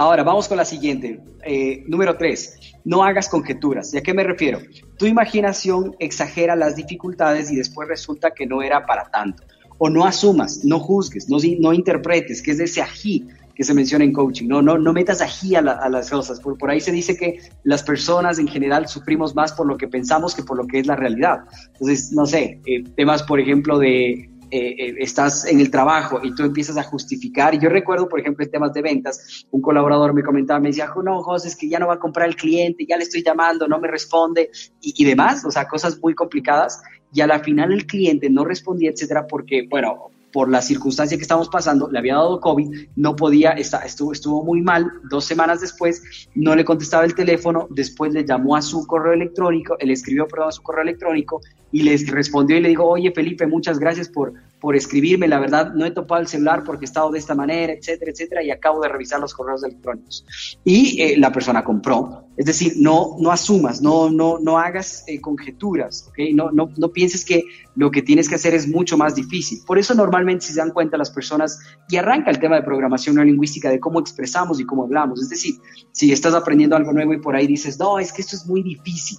Ahora, 0.00 0.22
vamos 0.22 0.46
con 0.46 0.56
la 0.56 0.64
siguiente. 0.64 1.20
Eh, 1.42 1.82
número 1.88 2.16
tres, 2.16 2.56
no 2.84 3.02
hagas 3.02 3.28
conjeturas. 3.28 3.92
¿Y 3.92 3.98
a 3.98 4.02
qué 4.02 4.14
me 4.14 4.22
refiero? 4.22 4.60
Tu 4.96 5.06
imaginación 5.06 5.96
exagera 5.98 6.54
las 6.54 6.76
dificultades 6.76 7.50
y 7.50 7.56
después 7.56 7.88
resulta 7.88 8.30
que 8.30 8.46
no 8.46 8.62
era 8.62 8.86
para 8.86 9.10
tanto. 9.10 9.42
O 9.76 9.90
no 9.90 10.04
asumas, 10.04 10.64
no 10.64 10.78
juzgues, 10.78 11.28
no, 11.28 11.38
no 11.58 11.72
interpretes, 11.72 12.42
que 12.42 12.52
es 12.52 12.60
ese 12.60 12.80
ají 12.80 13.26
que 13.58 13.64
se 13.64 13.74
menciona 13.74 14.04
en 14.04 14.12
coaching. 14.12 14.46
No, 14.46 14.62
no, 14.62 14.78
no 14.78 14.92
metas 14.92 15.20
ají 15.20 15.56
a, 15.56 15.58
a 15.58 15.88
las 15.88 16.08
cosas. 16.08 16.38
Por, 16.38 16.56
por, 16.56 16.70
ahí 16.70 16.80
se 16.80 16.92
dice 16.92 17.16
que 17.16 17.40
las 17.64 17.82
personas 17.82 18.38
en 18.38 18.46
general 18.46 18.86
sufrimos 18.86 19.34
más 19.34 19.52
por 19.52 19.66
lo 19.66 19.76
que 19.76 19.88
pensamos 19.88 20.36
que 20.36 20.44
por 20.44 20.56
lo 20.56 20.64
que 20.68 20.78
es 20.78 20.86
la 20.86 20.94
realidad. 20.94 21.40
Entonces, 21.72 22.12
no 22.12 22.24
sé, 22.24 22.60
eh, 22.64 22.84
temas, 22.96 23.24
por 23.24 23.40
ejemplo, 23.40 23.80
de 23.80 24.12
eh, 24.12 24.30
eh, 24.50 24.94
estás 25.00 25.44
en 25.44 25.58
el 25.58 25.72
trabajo 25.72 26.20
y 26.22 26.32
tú 26.36 26.44
empiezas 26.44 26.76
a 26.76 26.84
justificar. 26.84 27.58
Yo 27.58 27.68
recuerdo, 27.68 28.08
por 28.08 28.20
ejemplo, 28.20 28.44
en 28.44 28.50
temas 28.52 28.72
de 28.72 28.80
ventas, 28.80 29.44
un 29.50 29.60
colaborador 29.60 30.14
me 30.14 30.22
comentaba, 30.22 30.60
me 30.60 30.68
decía, 30.68 30.88
no, 31.04 31.20
José, 31.24 31.48
es 31.48 31.56
que 31.56 31.68
ya 31.68 31.80
no 31.80 31.88
va 31.88 31.94
a 31.94 31.98
comprar 31.98 32.28
el 32.28 32.36
cliente, 32.36 32.86
ya 32.88 32.96
le 32.96 33.02
estoy 33.02 33.24
llamando, 33.24 33.66
no 33.66 33.80
me 33.80 33.88
responde 33.88 34.50
y, 34.80 35.02
y 35.02 35.04
demás, 35.04 35.44
o 35.44 35.50
sea, 35.50 35.66
cosas 35.66 35.98
muy 36.00 36.14
complicadas. 36.14 36.80
Y 37.12 37.22
a 37.22 37.26
la 37.26 37.40
final 37.40 37.72
el 37.72 37.86
cliente 37.86 38.30
no 38.30 38.44
respondía, 38.44 38.90
etcétera, 38.90 39.26
porque, 39.26 39.66
bueno, 39.68 40.12
por 40.32 40.50
la 40.50 40.62
circunstancia 40.62 41.16
que 41.16 41.22
estamos 41.22 41.48
pasando, 41.48 41.90
le 41.90 41.98
había 41.98 42.14
dado 42.14 42.40
COVID, 42.40 42.88
no 42.96 43.16
podía, 43.16 43.52
estuvo, 43.52 44.12
estuvo 44.12 44.44
muy 44.44 44.62
mal, 44.62 44.90
dos 45.10 45.24
semanas 45.24 45.60
después 45.60 46.28
no 46.34 46.54
le 46.54 46.64
contestaba 46.64 47.04
el 47.04 47.14
teléfono, 47.14 47.66
después 47.70 48.12
le 48.12 48.24
llamó 48.24 48.56
a 48.56 48.62
su 48.62 48.86
correo 48.86 49.12
electrónico, 49.12 49.76
él 49.78 49.90
escribió, 49.90 50.26
perdón, 50.26 50.48
a 50.48 50.52
su 50.52 50.62
correo 50.62 50.82
electrónico 50.82 51.40
y 51.70 51.82
les 51.82 52.06
respondió 52.08 52.56
y 52.56 52.60
le 52.60 52.70
dijo, 52.70 52.84
oye 52.84 53.12
Felipe, 53.12 53.46
muchas 53.46 53.78
gracias 53.78 54.08
por, 54.08 54.32
por 54.60 54.76
escribirme, 54.76 55.28
la 55.28 55.38
verdad 55.38 55.72
no 55.74 55.84
he 55.84 55.90
topado 55.90 56.20
el 56.20 56.26
celular 56.26 56.64
porque 56.64 56.84
he 56.84 56.88
estado 56.88 57.10
de 57.10 57.18
esta 57.18 57.34
manera, 57.34 57.72
etcétera, 57.72 58.10
etcétera, 58.10 58.42
y 58.42 58.50
acabo 58.50 58.80
de 58.80 58.88
revisar 58.88 59.20
los 59.20 59.34
correos 59.34 59.62
electrónicos. 59.64 60.24
Y 60.64 61.00
eh, 61.02 61.16
la 61.18 61.30
persona 61.30 61.62
compró, 61.62 62.24
es 62.36 62.46
decir, 62.46 62.74
no, 62.76 63.16
no 63.20 63.30
asumas, 63.30 63.82
no, 63.82 64.10
no, 64.10 64.38
no 64.38 64.58
hagas 64.58 65.04
eh, 65.06 65.20
conjeturas, 65.20 66.06
¿ok? 66.08 66.18
No, 66.34 66.50
no, 66.50 66.70
no 66.76 66.92
pienses 66.92 67.24
que 67.24 67.44
lo 67.76 67.90
que 67.90 68.02
tienes 68.02 68.28
que 68.28 68.34
hacer 68.34 68.54
es 68.54 68.66
mucho 68.66 68.96
más 68.96 69.14
difícil. 69.14 69.60
Por 69.66 69.78
eso 69.78 69.94
normalmente 69.94 70.46
si 70.46 70.52
se 70.52 70.58
dan 70.58 70.70
cuenta 70.70 70.96
las 70.96 71.10
personas, 71.10 71.60
y 71.88 71.96
arranca 71.96 72.30
el 72.30 72.38
tema 72.38 72.56
de 72.56 72.62
programación 72.62 73.16
no 73.16 73.24
lingüística, 73.24 73.70
de 73.70 73.80
cómo 73.80 74.00
expresamos 74.00 74.60
y 74.60 74.64
cómo 74.64 74.84
hablamos, 74.84 75.22
es 75.22 75.28
decir, 75.28 75.54
si 75.92 76.12
estás 76.12 76.34
aprendiendo 76.34 76.76
algo 76.76 76.92
nuevo 76.92 77.12
y 77.12 77.18
por 77.20 77.36
ahí 77.36 77.46
dices, 77.46 77.78
no, 77.78 77.98
es 77.98 78.12
que 78.12 78.22
esto 78.22 78.36
es 78.36 78.46
muy 78.46 78.62
difícil, 78.62 79.18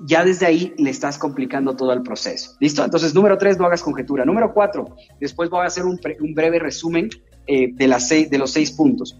ya 0.00 0.24
desde 0.24 0.46
ahí 0.46 0.74
le 0.78 0.90
estás 0.90 1.18
complicando 1.18 1.74
todo 1.76 1.92
el 1.92 2.02
proceso. 2.02 2.52
¿Listo? 2.60 2.84
Entonces, 2.84 3.14
número 3.14 3.38
tres, 3.38 3.58
no 3.58 3.66
hagas 3.66 3.82
conjetura. 3.82 4.24
Número 4.24 4.52
cuatro, 4.52 4.96
después 5.20 5.50
voy 5.50 5.62
a 5.62 5.66
hacer 5.66 5.84
un, 5.84 5.98
breve 6.34 6.58
resumen 6.58 7.08
eh, 7.46 7.72
de, 7.72 8.38
los 8.38 8.50
seis 8.50 8.72
puntos. 8.72 9.16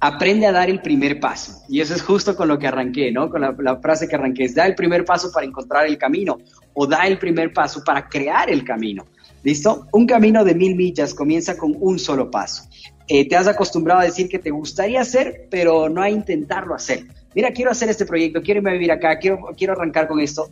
Aprende 0.00 0.46
a 0.46 0.52
dar 0.52 0.70
el 0.70 0.80
primer 0.80 1.20
paso. 1.20 1.62
Y 1.68 1.80
eso 1.80 1.94
es 1.94 2.02
justo 2.02 2.34
con 2.36 2.48
lo 2.48 2.58
que 2.58 2.66
arranqué, 2.66 3.12
¿no? 3.12 3.28
Con 3.28 3.42
la, 3.42 3.54
la 3.58 3.76
frase 3.78 4.08
que 4.08 4.14
arranqué. 4.14 4.44
Es 4.44 4.54
da 4.54 4.66
el 4.66 4.74
primer 4.74 5.04
paso 5.04 5.30
para 5.32 5.46
encontrar 5.46 5.86
el 5.86 5.98
camino 5.98 6.38
o 6.72 6.86
da 6.86 7.06
el 7.06 7.18
primer 7.18 7.52
paso 7.52 7.82
para 7.84 8.08
crear 8.08 8.48
el 8.48 8.64
camino. 8.64 9.04
¿Listo? 9.42 9.86
Un 9.92 10.06
camino 10.06 10.44
de 10.44 10.54
mil 10.54 10.76
millas 10.76 11.14
comienza 11.14 11.56
con 11.56 11.74
un 11.78 11.98
solo 11.98 12.30
paso. 12.30 12.64
Eh, 13.08 13.28
te 13.28 13.36
has 13.36 13.48
acostumbrado 13.48 14.00
a 14.00 14.04
decir 14.04 14.28
que 14.28 14.38
te 14.38 14.50
gustaría 14.50 15.00
hacer, 15.00 15.48
pero 15.50 15.88
no 15.88 16.00
a 16.00 16.08
intentarlo 16.08 16.74
hacer 16.74 17.04
mira, 17.34 17.50
quiero 17.52 17.70
hacer 17.70 17.88
este 17.88 18.06
proyecto, 18.06 18.42
quiero 18.42 18.58
irme 18.58 18.70
a 18.70 18.74
vivir 18.74 18.92
acá, 18.92 19.18
quiero, 19.18 19.38
quiero 19.56 19.72
arrancar 19.74 20.08
con 20.08 20.20
esto, 20.20 20.50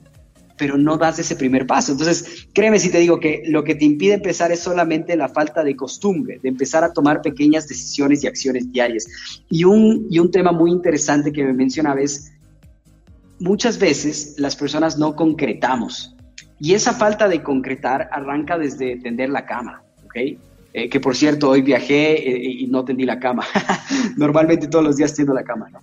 pero 0.59 0.77
no 0.77 0.99
das 0.99 1.19
ese 1.19 1.37
primer 1.37 1.67
paso. 1.67 1.93
Entonces, 1.93 2.49
créeme 2.53 2.79
si 2.79 2.91
te 2.91 2.99
digo 2.99 3.19
que 3.21 3.43
lo 3.47 3.65
que 3.65 3.75
te 3.75 3.85
impide 3.85 4.15
empezar 4.15 4.53
es 4.53 4.61
solamente 4.61 5.17
la 5.17 5.29
falta 5.29 5.65
de 5.65 5.77
costumbre, 5.77 6.39
de 6.43 6.49
empezar 6.49 6.85
a 6.85 6.93
tomar 6.93 7.23
pequeñas 7.23 7.69
decisiones 7.69 8.25
y 8.25 8.27
acciones 8.27 8.71
diarias. 8.71 9.07
Y 9.49 9.65
un, 9.65 10.07
y 10.11 10.19
un 10.19 10.31
tema 10.31 10.53
muy 10.53 10.71
interesante 10.71 11.33
que 11.33 11.45
me 11.45 11.53
mencionaba 11.53 12.01
es, 12.01 12.33
muchas 13.39 13.79
veces 13.79 14.35
las 14.37 14.57
personas 14.57 14.99
no 14.99 15.15
concretamos. 15.15 16.15
Y 16.61 16.75
esa 16.75 16.93
falta 16.93 17.29
de 17.29 17.43
concretar 17.43 18.09
arranca 18.13 18.59
desde 18.59 18.97
tender 18.97 19.31
la 19.31 19.47
cama, 19.47 19.83
¿ok? 20.05 20.17
Eh, 20.75 20.89
que 20.89 21.01
por 21.01 21.17
cierto, 21.17 21.51
hoy 21.51 21.63
viajé 21.63 22.15
eh, 22.15 22.63
y 22.63 22.67
no 22.67 22.85
tendí 22.85 23.05
la 23.05 23.21
cama. 23.21 23.45
Normalmente 24.17 24.67
todos 24.67 24.85
los 24.85 24.97
días 24.97 25.15
tiendo 25.15 25.33
la 25.33 25.45
cama, 25.45 25.71
¿no? 25.71 25.79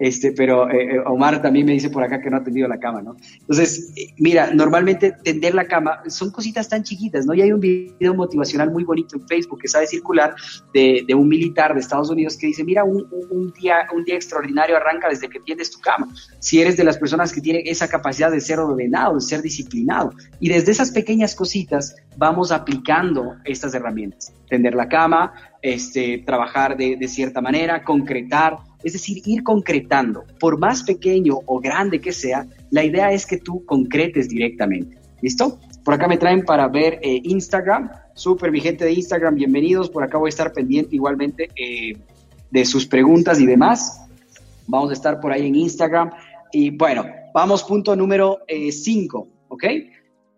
Este, 0.00 0.32
pero 0.32 0.70
eh, 0.70 0.94
eh, 0.94 0.98
Omar 1.04 1.42
también 1.42 1.66
me 1.66 1.72
dice 1.72 1.90
por 1.90 2.02
acá 2.02 2.22
que 2.22 2.30
no 2.30 2.38
ha 2.38 2.42
tendido 2.42 2.66
la 2.66 2.78
cama, 2.78 3.02
¿no? 3.02 3.16
Entonces, 3.38 3.92
eh, 3.96 4.14
mira, 4.16 4.50
normalmente 4.50 5.12
tender 5.22 5.54
la 5.54 5.66
cama 5.66 6.00
son 6.08 6.30
cositas 6.30 6.70
tan 6.70 6.82
chiquitas, 6.82 7.26
¿no? 7.26 7.34
Y 7.34 7.42
hay 7.42 7.52
un 7.52 7.60
video 7.60 8.14
motivacional 8.14 8.70
muy 8.70 8.84
bonito 8.84 9.16
en 9.16 9.28
Facebook 9.28 9.60
que 9.60 9.68
sabe 9.68 9.86
circular 9.86 10.34
de, 10.72 11.04
de 11.06 11.14
un 11.14 11.28
militar 11.28 11.74
de 11.74 11.80
Estados 11.80 12.08
Unidos 12.08 12.38
que 12.38 12.46
dice, 12.46 12.64
mira, 12.64 12.82
un, 12.82 13.06
un, 13.30 13.52
día, 13.52 13.86
un 13.94 14.02
día 14.04 14.14
extraordinario 14.14 14.74
arranca 14.74 15.06
desde 15.10 15.28
que 15.28 15.38
tiendes 15.40 15.70
tu 15.70 15.78
cama. 15.80 16.08
Si 16.38 16.62
eres 16.62 16.78
de 16.78 16.84
las 16.84 16.96
personas 16.96 17.30
que 17.30 17.42
tienen 17.42 17.64
esa 17.66 17.86
capacidad 17.86 18.30
de 18.30 18.40
ser 18.40 18.58
ordenado, 18.58 19.16
de 19.16 19.20
ser 19.20 19.42
disciplinado. 19.42 20.14
Y 20.40 20.48
desde 20.48 20.72
esas 20.72 20.92
pequeñas 20.92 21.34
cositas 21.34 21.94
vamos 22.16 22.52
aplicando 22.52 23.36
estas 23.44 23.74
herramientas. 23.74 24.32
Tender 24.48 24.74
la 24.74 24.88
cama, 24.88 25.34
este, 25.60 26.22
trabajar 26.24 26.78
de, 26.78 26.96
de 26.96 27.06
cierta 27.06 27.42
manera, 27.42 27.84
concretar, 27.84 28.56
es 28.82 28.92
decir, 28.94 29.22
ir 29.26 29.42
concretando, 29.42 30.24
por 30.38 30.58
más 30.58 30.82
pequeño 30.82 31.38
o 31.46 31.60
grande 31.60 32.00
que 32.00 32.12
sea, 32.12 32.46
la 32.70 32.84
idea 32.84 33.12
es 33.12 33.26
que 33.26 33.38
tú 33.38 33.64
concretes 33.64 34.28
directamente. 34.28 34.98
¿Listo? 35.22 35.58
Por 35.84 35.94
acá 35.94 36.08
me 36.08 36.16
traen 36.16 36.44
para 36.44 36.66
ver 36.68 36.98
eh, 37.02 37.20
Instagram. 37.24 37.90
Súper, 38.14 38.50
mi 38.50 38.60
gente 38.60 38.84
de 38.84 38.92
Instagram, 38.92 39.34
bienvenidos. 39.34 39.90
Por 39.90 40.02
acá 40.02 40.18
voy 40.18 40.28
a 40.28 40.30
estar 40.30 40.52
pendiente 40.52 40.94
igualmente 40.94 41.48
eh, 41.56 41.92
de 42.50 42.64
sus 42.64 42.86
preguntas 42.86 43.40
y 43.40 43.46
demás. 43.46 44.00
Vamos 44.66 44.90
a 44.90 44.92
estar 44.94 45.20
por 45.20 45.32
ahí 45.32 45.46
en 45.46 45.54
Instagram. 45.54 46.10
Y 46.52 46.70
bueno, 46.70 47.04
vamos 47.34 47.62
punto 47.64 47.94
número 47.96 48.38
5, 48.48 49.28
eh, 49.28 49.44
¿ok? 49.48 49.64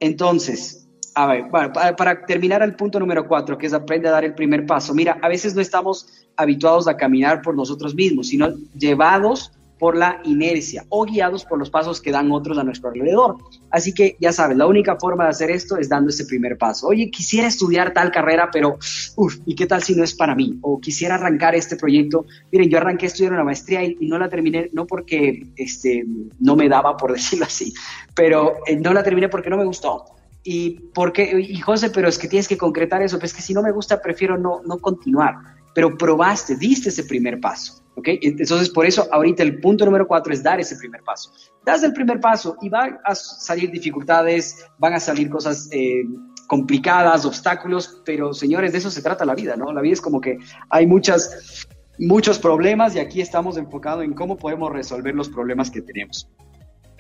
Entonces, 0.01 0.89
a 1.15 1.27
ver, 1.27 1.51
para, 1.51 1.97
para, 1.97 2.27
terminar 2.27 2.63
el 2.63 2.75
punto 2.75 2.99
número 2.99 3.27
4, 3.27 3.59
que 3.59 3.67
es 3.67 3.73
aprende 3.73 4.09
a 4.09 4.13
dar 4.13 4.25
el 4.25 4.35
primer 4.35 4.67
paso. 4.67 4.95
Mira, 4.95 5.19
a 5.23 5.29
veces 5.29 5.55
no 5.55 5.61
estamos 5.61 6.27
habituados 6.37 6.89
a 6.89 6.97
caminar 6.97 7.43
por 7.43 7.55
nosotros 7.55 7.95
mismos, 7.95 8.29
sino 8.29 8.49
llevados 8.79 9.53
por 9.83 9.97
la 9.97 10.21
inercia 10.23 10.85
o 10.91 11.05
guiados 11.05 11.45
por 11.45 11.59
los 11.59 11.69
pasos 11.69 12.01
que 12.01 12.13
dan 12.13 12.31
otros 12.31 12.57
a 12.57 12.63
nuestro 12.63 12.91
alrededor. 12.91 13.39
Así 13.69 13.93
que 13.93 14.17
ya 14.21 14.33
sabes, 14.33 14.57
la 14.57 14.69
única 14.69 14.95
forma 14.95 15.25
de 15.25 15.31
hacer 15.31 15.51
esto 15.51 15.77
es 15.77 15.89
dando 15.89 16.11
ese 16.11 16.25
primer 16.25 16.57
paso. 16.57 16.87
Oye, 16.87 17.11
quisiera 17.11 17.49
estudiar 17.49 17.93
tal 17.93 18.13
carrera, 18.13 18.49
pero, 18.53 18.79
uff, 19.17 19.39
¿y 19.45 19.57
qué 19.57 19.67
tal 19.67 19.83
si 19.83 19.97
no 19.97 20.05
es 20.05 20.15
para 20.15 20.37
mí? 20.37 20.57
O 20.61 20.81
quisiera 20.81 21.17
arrancar 21.17 21.57
este 21.57 21.75
proyecto. 21.75 22.27
Miren, 22.53 22.71
yo 22.71 22.79
arranqué 22.79 23.07
a 23.07 23.09
estudiar 23.09 23.33
una 23.33 23.43
maestría 23.43 23.83
y, 23.83 23.97
no 24.03 24.21
la 24.21 24.29
terminé, 24.29 24.71
no 24.73 24.87
porque 24.87 25.49
este, 25.57 26.05
no 26.39 26.55
me 26.55 26.69
daba, 26.69 26.97
por 26.97 27.13
decirlo 27.15 27.47
así, 27.47 27.75
pero 28.15 28.59
eh, 28.69 28.77
no 28.77 28.93
la 28.93 29.03
terminé 29.03 29.29
porque 29.29 29.51
no 29.51 29.57
me 29.57 29.65
gustó. 29.65 30.05
Y, 30.45 30.81
porque, 30.93 31.41
y 31.41 31.61
José, 31.61 31.91
pero 31.91 32.09
es 32.09 32.19
que 32.19 32.29
tienes 32.29 32.49
que 32.49 32.57
concretar 32.57 33.03
eso, 33.03 33.19
pues 33.19 33.33
que 33.33 33.43
si 33.43 33.55
no 33.55 33.63
me 33.63 33.71
gusta, 33.71 34.03
prefiero 34.03 34.37
no, 34.37 34.61
no 34.65 34.79
continuar 34.79 35.37
pero 35.75 35.97
probaste, 35.97 36.57
diste 36.57 36.89
ese 36.89 37.05
primer 37.05 37.41
paso. 37.41 37.83
¿ok? 37.95 38.09
Entonces, 38.23 38.71
por 38.71 38.87
eso 38.87 39.07
ahorita 39.11 39.43
el 39.43 39.61
punto 39.61 39.85
número 39.85 40.07
cuatro 40.07 40.33
es 40.33 40.43
dar 40.43 40.61
ese 40.61 40.77
primer 40.77 41.03
paso. 41.03 41.31
Das 41.65 41.83
el 41.83 41.93
primer 41.93 42.21
paso 42.21 42.57
y 42.61 42.69
van 42.69 42.99
a 43.05 43.15
salir 43.15 43.71
dificultades, 43.71 44.67
van 44.79 44.95
a 44.95 45.01
salir 45.01 45.29
cosas 45.29 45.69
eh, 45.73 46.05
complicadas, 46.47 47.25
obstáculos, 47.25 48.03
pero 48.05 48.33
señores, 48.33 48.73
de 48.73 48.79
eso 48.79 48.91
se 48.91 49.03
trata 49.03 49.25
la 49.25 49.35
vida, 49.35 49.57
¿no? 49.57 49.73
La 49.73 49.81
vida 49.81 49.95
es 49.95 50.01
como 50.01 50.21
que 50.21 50.39
hay 50.71 50.87
muchas, 50.87 51.67
muchos 51.99 52.39
problemas 52.39 52.95
y 52.97 52.99
aquí 52.99 53.21
estamos 53.21 53.57
enfocados 53.57 54.05
en 54.05 54.15
cómo 54.15 54.37
podemos 54.37 54.73
resolver 54.73 55.15
los 55.15 55.29
problemas 55.29 55.71
que 55.71 55.83
tenemos. 55.83 56.29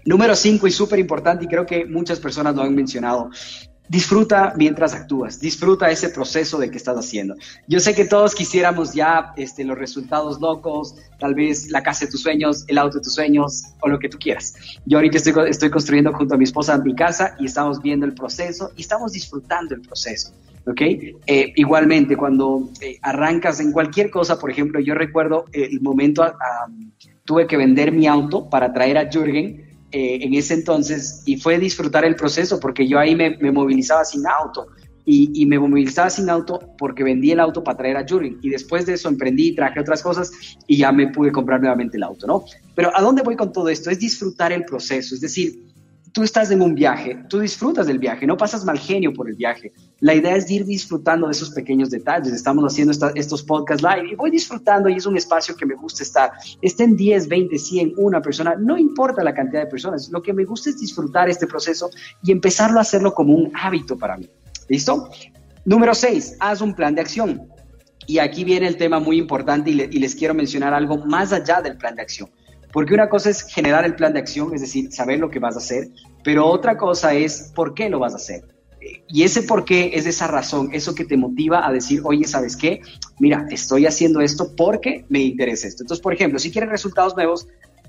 Número 0.04 0.35
cinco 0.35 0.66
y 0.66 0.71
súper 0.71 0.99
importante, 0.99 1.44
y 1.44 1.49
creo 1.49 1.66
que 1.66 1.85
muchas 1.85 2.18
personas 2.18 2.54
lo 2.54 2.62
han 2.62 2.75
mencionado, 2.75 3.30
disfruta 3.88 4.54
mientras 4.56 4.94
actúas, 4.94 5.38
disfruta 5.38 5.90
ese 5.90 6.09
proceso 6.09 6.59
de 6.59 6.71
que 6.71 6.78
estás 6.78 6.97
haciendo. 6.97 7.35
Yo 7.68 7.78
sé 7.78 7.94
que 7.94 8.06
todos 8.06 8.35
quisiéramos 8.35 8.94
ya 8.94 9.32
este, 9.37 9.64
los 9.64 9.78
resultados 9.78 10.40
locos, 10.40 10.97
tal 11.18 11.35
vez 11.35 11.71
la 11.71 11.82
casa 11.82 12.06
de 12.06 12.11
tus 12.11 12.23
sueños, 12.23 12.64
el 12.68 12.78
auto 12.78 12.99
de 12.99 13.04
tus 13.04 13.14
sueños 13.14 13.64
o 13.80 13.88
lo 13.88 13.99
que 13.99 14.09
tú 14.09 14.18
quieras. 14.18 14.54
Yo 14.87 14.99
ahorita 14.99 15.18
estoy, 15.18 15.35
estoy 15.49 15.71
construyendo 15.71 16.12
junto 16.12 16.35
a 16.35 16.38
mi 16.38 16.44
esposa 16.44 16.78
mi 16.78 16.94
casa 16.94 17.37
y 17.38 17.47
estamos 17.47 17.82
viendo 17.82 18.06
el 18.06 18.14
proceso 18.14 18.71
y 18.76 18.80
estamos 18.80 19.12
disfrutando 19.12 19.75
el 19.75 19.82
proceso. 19.82 20.32
¿ok? 20.66 20.80
Eh, 20.80 21.52
igualmente, 21.56 22.16
cuando 22.16 22.71
eh, 22.80 22.99
arrancas 23.02 23.61
en 23.61 23.73
cualquier 23.73 24.11
cosa, 24.11 24.38
por 24.38 24.50
ejemplo, 24.50 24.80
yo 24.80 24.94
recuerdo 24.94 25.44
el 25.52 25.80
momento, 25.80 26.25
tuve 27.25 27.47
que 27.47 27.56
vender 27.56 27.92
mi 27.92 28.06
auto 28.06 28.49
para 28.49 28.73
traer 28.73 28.97
a 28.97 29.11
Jürgen 29.11 29.71
eh, 29.92 30.18
en 30.22 30.34
ese 30.34 30.54
entonces 30.54 31.22
y 31.26 31.37
fue 31.37 31.58
disfrutar 31.58 32.04
el 32.04 32.16
proceso 32.16 32.58
porque 32.58 32.88
yo 32.88 32.99
ahí 32.99 33.14
me, 33.14 33.37
movilizaba 33.52 34.04
sin 34.04 34.26
auto 34.26 34.68
y, 35.04 35.44
me 35.46 35.58
movilizaba 35.58 36.08
sin 36.08 36.30
auto 36.30 36.61
porque 36.78 37.04
vendí 37.04 37.30
el 37.30 37.40
auto 37.40 37.62
para 37.62 37.76
traer 37.76 37.96
a 37.99 38.06
Juring 38.08 38.38
y 38.40 38.49
después 38.49 38.87
de 38.87 38.94
eso 38.94 39.08
emprendí, 39.08 39.54
traje 39.54 39.80
otras 39.80 40.02
cosas 40.02 40.32
y 40.66 40.78
ya 40.78 40.92
me 40.92 41.08
pude 41.08 41.30
comprar 41.30 41.61
nuevamente 41.61 41.96
el 41.96 42.04
auto, 42.04 42.26
¿no? 42.26 42.44
Pero 42.75 42.90
¿a 42.96 43.02
dónde 43.02 43.22
voy 43.22 43.37
con 43.37 43.52
todo 43.52 43.68
esto? 43.68 43.90
Es 43.90 43.99
disfrutar 43.99 44.52
el 44.52 44.64
proceso, 44.64 45.14
es 45.14 45.20
decir, 45.20 45.71
tú 46.12 46.23
estás 46.23 46.50
en 46.50 46.61
un 46.61 46.75
viaje, 46.75 47.19
tú 47.28 47.40
disfrutas 47.40 47.87
del 47.87 47.99
viaje, 47.99 48.26
no 48.26 48.37
pasas 48.37 48.64
mal 48.64 48.78
genio 48.78 49.12
por 49.12 49.28
el 49.28 49.35
viaje. 49.35 49.73
La 50.00 50.14
idea 50.14 50.37
es 50.37 50.50
ir 50.50 50.64
disfrutando 50.64 51.26
de 51.26 51.33
esos 51.33 51.50
pequeños 51.50 51.90
detalles. 51.90 52.33
Estamos 52.33 52.64
haciendo 52.64 52.92
estos 53.14 53.42
podcasts 53.42 53.83
live 53.83 54.11
y 54.12 54.14
voy 54.14 54.31
disfrutando 54.31 54.88
y 54.88 54.95
es 54.95 55.07
un 55.07 55.16
espacio 55.16 55.57
que 55.57 55.64
me 55.64 55.75
gusta 55.75 56.02
estar. 56.02 56.33
Estén 56.61 56.97
10, 56.97 57.28
20, 57.28 57.59
100, 57.59 57.95
una 57.97 58.21
persona, 58.21 58.54
no 58.59 58.76
importa 58.76 59.25
la 59.25 59.35
cantidad 59.35 59.62
de 59.62 59.71
personas. 59.71 60.11
Lo 60.11 60.23
que 60.23 60.33
me 60.33 60.45
gusta 60.45 60.71
es 60.71 60.78
disfrutar 60.78 61.28
este 61.31 61.47
proceso 61.47 61.90
y 62.23 62.31
empezarlo 62.31 62.78
a 62.78 62.83
hacerlo 62.83 63.14
como 63.14 63.35
un 63.35 63.50
hábito 63.54 63.97
para 63.97 64.16
mí. 64.16 64.28
¿Listo? 64.69 65.09
Número 65.64 65.95
6, 65.95 66.37
haz 66.40 66.61
un 66.61 66.75
plan 66.75 66.95
de 66.95 67.00
acción. 67.00 67.49
Y 68.07 68.19
aquí 68.19 68.45
viene 68.45 68.66
el 68.66 68.76
tema 68.76 68.99
muy 68.99 69.16
importante 69.16 69.71
y, 69.71 69.81
y 69.81 69.99
les 69.99 70.14
quiero 70.14 70.35
mencionar 70.35 70.75
algo 70.75 70.99
más 70.99 71.33
allá 71.33 71.62
del 71.62 71.76
plan 71.76 71.95
de 71.95 72.02
acción. 72.02 72.28
Porque 72.72 72.94
una 72.94 73.08
cosa 73.08 73.30
es 73.30 73.42
generar 73.42 73.84
el 73.84 73.94
plan 73.94 74.12
de 74.12 74.20
acción, 74.20 74.54
es 74.54 74.60
decir, 74.60 74.92
saber 74.92 75.18
lo 75.18 75.30
que 75.30 75.38
vas 75.38 75.54
a 75.54 75.58
hacer, 75.58 75.88
pero 76.24 76.46
otra 76.46 76.76
cosa 76.76 77.14
es 77.14 77.52
por 77.54 77.74
qué 77.74 77.88
lo 77.88 77.98
vas 77.98 78.14
a 78.14 78.16
hacer. 78.16 78.44
Y 79.08 79.22
ese 79.22 79.42
por 79.42 79.64
qué 79.64 79.92
es 79.94 80.06
esa 80.06 80.26
razón, 80.26 80.70
eso 80.72 80.94
que 80.94 81.04
te 81.04 81.16
motiva 81.16 81.66
a 81.66 81.72
decir, 81.72 82.00
oye, 82.04 82.26
¿sabes 82.26 82.56
qué? 82.56 82.80
Mira, 83.20 83.46
estoy 83.50 83.86
haciendo 83.86 84.20
esto 84.20 84.56
porque 84.56 85.04
me 85.08 85.20
interesa 85.20 85.68
esto. 85.68 85.84
Entonces, 85.84 86.02
por 86.02 86.14
ejemplo, 86.14 86.38
si 86.38 86.50
quieres 86.50 86.70
resultados 86.70 87.14
nuevos, 87.14 87.46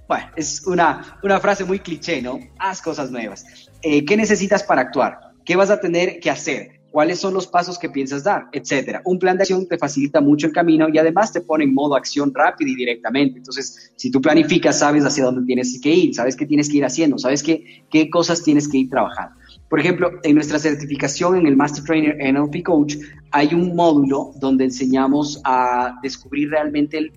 bueno, 0.08 0.28
es 0.36 0.68
una, 0.68 1.18
una 1.24 1.40
frase 1.40 1.64
muy 1.64 1.80
cliché, 1.80 2.22
¿no? 2.22 2.40
Haz 2.60 2.82
cosas 2.82 3.10
nuevas. 3.10 3.46
Eh, 3.82 4.06
¿Qué 4.06 4.18
necesitas 4.18 4.64
para 4.64 4.82
actuar? 4.82 5.32
¿Qué 5.46 5.56
vas 5.56 5.70
a 5.70 5.80
tener 5.80 6.20
que 6.20 6.30
hacer? 6.30 6.83
Cuáles 6.94 7.20
son 7.20 7.34
los 7.34 7.48
pasos 7.48 7.80
que 7.80 7.90
piensas 7.90 8.24
dar, 8.24 8.50
etcétera. 8.52 9.02
Un 9.06 9.18
plan 9.18 9.36
de 9.36 9.42
acción 9.42 9.68
te 9.68 9.80
facilita 9.80 10.22
mucho 10.22 10.46
el 10.46 10.54
camino 10.54 10.88
y 10.94 11.00
además 11.00 11.34
te 11.34 11.42
pone 11.42 11.64
en 11.64 11.74
modo 11.74 11.96
acción 11.96 12.32
rápido 12.32 12.70
y 12.70 12.76
directamente. 12.76 13.40
Entonces, 13.40 13.92
si 13.96 14.12
tú 14.12 14.22
planificas, 14.22 14.78
sabes 14.78 15.04
hacia 15.04 15.24
dónde 15.24 15.44
tienes 15.44 15.80
que 15.82 15.90
ir, 15.90 16.14
sabes 16.14 16.36
qué 16.36 16.46
tienes 16.46 16.70
que 16.70 16.78
ir 16.78 16.86
haciendo, 16.86 17.18
sabes 17.18 17.42
qué, 17.42 17.84
qué 17.90 18.12
cosas 18.12 18.44
tienes 18.44 18.68
que 18.68 18.78
ir 18.78 18.92
trabajando. 18.92 19.36
Por 19.72 19.80
ejemplo, 19.80 20.12
en 20.22 20.36
nuestra 20.36 20.60
certificación 20.60 21.36
en 21.36 21.48
el 21.48 21.58
Master 21.58 21.84
Trainer 21.84 22.16
NLP 22.32 22.64
Coach 22.64 22.98
hay 23.32 23.56
un 23.56 23.76
módulo 23.76 24.30
donde 24.40 24.66
enseñamos 24.66 25.42
a 25.46 25.96
descubrir 26.04 26.52
realmente 26.52 27.12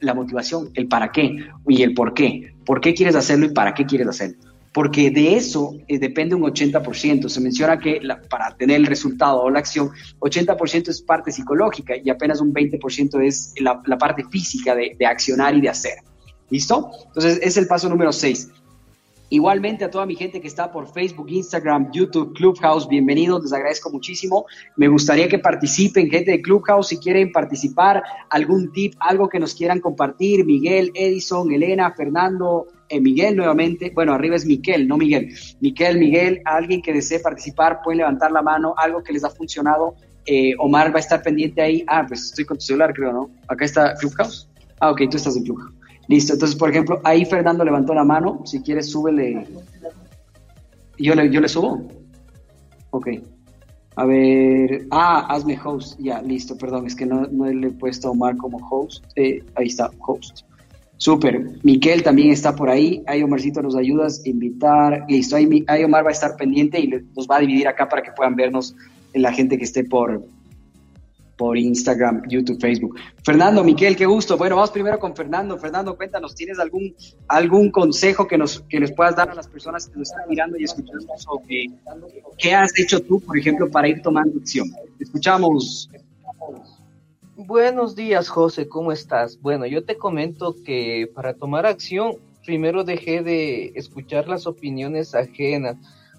la 0.00 0.14
motivación, 0.14 0.70
el 0.72 0.88
para 0.88 1.12
qué 1.12 1.36
y 1.68 1.82
el 1.82 1.92
por 1.92 2.14
qué. 2.14 2.54
¿Por 2.64 2.80
qué 2.80 2.94
quieres 2.94 3.14
hacerlo 3.14 3.44
y 3.44 3.50
para 3.50 3.74
qué 3.74 3.84
quieres 3.84 4.08
hacerlo? 4.08 4.51
Porque 4.72 5.10
de 5.10 5.36
eso 5.36 5.74
eh, 5.86 5.98
depende 5.98 6.34
un 6.34 6.42
80%. 6.42 7.28
Se 7.28 7.40
menciona 7.40 7.78
que 7.78 8.00
para 8.28 8.56
tener 8.56 8.76
el 8.76 8.86
resultado 8.86 9.42
o 9.42 9.50
la 9.50 9.58
acción, 9.58 9.90
80% 10.20 10.88
es 10.88 11.02
parte 11.02 11.30
psicológica 11.30 11.94
y 12.02 12.08
apenas 12.10 12.40
un 12.40 12.52
20% 12.52 13.22
es 13.22 13.54
la, 13.60 13.82
parte 13.98 14.24
física 14.30 14.74
de, 14.74 14.96
de, 14.98 15.06
accionar 15.06 15.54
y 15.54 15.60
de 15.60 15.68
hacer. 15.68 15.98
¿Listo? 16.50 16.90
Entonces, 17.06 17.38
es 17.42 17.56
el 17.56 17.66
paso 17.66 17.88
número 17.88 18.12
6. 18.12 18.50
Igualmente 19.32 19.82
a 19.86 19.90
toda 19.90 20.04
mi 20.04 20.14
gente 20.14 20.42
que 20.42 20.46
está 20.46 20.70
por 20.70 20.92
Facebook, 20.92 21.30
Instagram, 21.30 21.90
YouTube, 21.90 22.34
Clubhouse, 22.34 22.86
bienvenidos, 22.86 23.42
les 23.42 23.54
agradezco 23.54 23.90
muchísimo. 23.90 24.44
Me 24.76 24.88
gustaría 24.88 25.26
que 25.26 25.38
participen, 25.38 26.10
gente 26.10 26.32
de 26.32 26.42
Clubhouse, 26.42 26.88
si 26.88 26.98
quieren 26.98 27.32
participar, 27.32 28.02
algún 28.28 28.70
tip, 28.72 28.92
algo 29.00 29.30
que 29.30 29.40
nos 29.40 29.54
quieran 29.54 29.80
compartir, 29.80 30.44
Miguel, 30.44 30.90
Edison, 30.94 31.50
Elena, 31.50 31.90
Fernando, 31.92 32.66
Miguel 33.00 33.36
nuevamente, 33.36 33.90
bueno, 33.94 34.12
arriba 34.12 34.36
es 34.36 34.46
Miquel, 34.46 34.86
no 34.86 34.96
Miguel. 34.96 35.34
Miquel, 35.60 35.98
Miguel, 35.98 36.42
alguien 36.44 36.82
que 36.82 36.92
desee 36.92 37.20
participar, 37.20 37.80
pueden 37.82 37.98
levantar 37.98 38.32
la 38.32 38.42
mano, 38.42 38.74
algo 38.76 39.02
que 39.02 39.12
les 39.12 39.24
ha 39.24 39.30
funcionado. 39.30 39.94
Eh, 40.26 40.54
Omar 40.58 40.92
va 40.92 40.96
a 40.96 41.00
estar 41.00 41.22
pendiente 41.22 41.60
ahí. 41.60 41.84
Ah, 41.86 42.04
pues 42.06 42.26
estoy 42.26 42.44
con 42.44 42.56
tu 42.56 42.62
celular, 42.64 42.92
creo, 42.94 43.12
¿no? 43.12 43.30
Acá 43.48 43.64
está 43.64 43.94
Clubhouse. 43.94 44.48
Ah, 44.80 44.90
ok, 44.90 45.02
tú 45.10 45.16
estás 45.16 45.36
en 45.36 45.44
Clubhouse. 45.44 45.74
Listo, 46.08 46.34
entonces, 46.34 46.56
por 46.56 46.70
ejemplo, 46.70 47.00
ahí 47.04 47.24
Fernando 47.24 47.64
levantó 47.64 47.94
la 47.94 48.04
mano. 48.04 48.42
Si 48.44 48.60
quieres, 48.62 48.90
súbele. 48.90 49.46
¿Yo 50.98 51.14
le, 51.14 51.30
yo 51.30 51.40
le 51.40 51.48
subo? 51.48 51.88
Ok. 52.90 53.08
A 53.96 54.04
ver. 54.04 54.86
Ah, 54.90 55.26
hazme 55.28 55.58
host. 55.62 55.98
Ya, 55.98 56.20
listo, 56.22 56.56
perdón, 56.56 56.86
es 56.86 56.94
que 56.94 57.06
no, 57.06 57.26
no 57.30 57.46
le 57.46 57.68
he 57.68 57.70
puesto 57.70 58.08
a 58.08 58.10
Omar 58.10 58.36
como 58.36 58.58
host. 58.68 59.04
Eh, 59.16 59.44
ahí 59.54 59.66
está, 59.66 59.90
host. 60.06 60.40
Súper. 61.02 61.58
Miquel 61.64 62.04
también 62.04 62.30
está 62.30 62.54
por 62.54 62.70
ahí. 62.70 63.02
Ahí 63.08 63.24
Omarcito 63.24 63.60
nos 63.60 63.74
ayudas 63.74 64.22
a 64.24 64.28
invitar. 64.28 65.04
Listo, 65.08 65.34
ahí 65.34 65.84
Omar 65.84 66.04
va 66.04 66.10
a 66.10 66.12
estar 66.12 66.36
pendiente 66.36 66.78
y 66.78 66.86
nos 66.86 67.26
va 67.28 67.38
a 67.38 67.40
dividir 67.40 67.66
acá 67.66 67.88
para 67.88 68.02
que 68.04 68.12
puedan 68.12 68.36
vernos 68.36 68.76
la 69.12 69.32
gente 69.32 69.58
que 69.58 69.64
esté 69.64 69.82
por, 69.82 70.24
por 71.36 71.58
Instagram, 71.58 72.22
YouTube, 72.28 72.60
Facebook. 72.60 73.00
Fernando, 73.24 73.64
Miquel, 73.64 73.96
qué 73.96 74.06
gusto. 74.06 74.38
Bueno, 74.38 74.54
vamos 74.54 74.70
primero 74.70 75.00
con 75.00 75.16
Fernando. 75.16 75.58
Fernando, 75.58 75.96
cuéntanos, 75.96 76.36
¿tienes 76.36 76.60
algún, 76.60 76.94
algún 77.26 77.72
consejo 77.72 78.28
que, 78.28 78.38
nos, 78.38 78.60
que 78.60 78.78
les 78.78 78.92
puedas 78.92 79.16
dar 79.16 79.28
a 79.28 79.34
las 79.34 79.48
personas 79.48 79.88
que 79.88 79.98
nos 79.98 80.08
están 80.08 80.28
mirando 80.28 80.56
y 80.56 80.62
escuchando 80.62 81.08
sobre 81.16 81.66
qué 82.38 82.54
has 82.54 82.78
hecho 82.78 83.00
tú, 83.00 83.18
por 83.18 83.36
ejemplo, 83.36 83.68
para 83.68 83.88
ir 83.88 84.02
tomando 84.02 84.38
acción? 84.38 84.70
Escuchamos. 85.00 85.90
Buenos 87.46 87.96
días, 87.96 88.28
José, 88.28 88.68
¿cómo 88.68 88.92
estás? 88.92 89.40
Bueno, 89.40 89.66
yo 89.66 89.84
te 89.84 89.96
comento 89.96 90.54
que 90.64 91.10
para 91.12 91.34
tomar 91.34 91.66
acción, 91.66 92.14
primero 92.44 92.84
dejé 92.84 93.20
de 93.22 93.72
escuchar 93.74 94.28
las 94.28 94.46
opiniones 94.46 95.12
ajenas, 95.12 95.76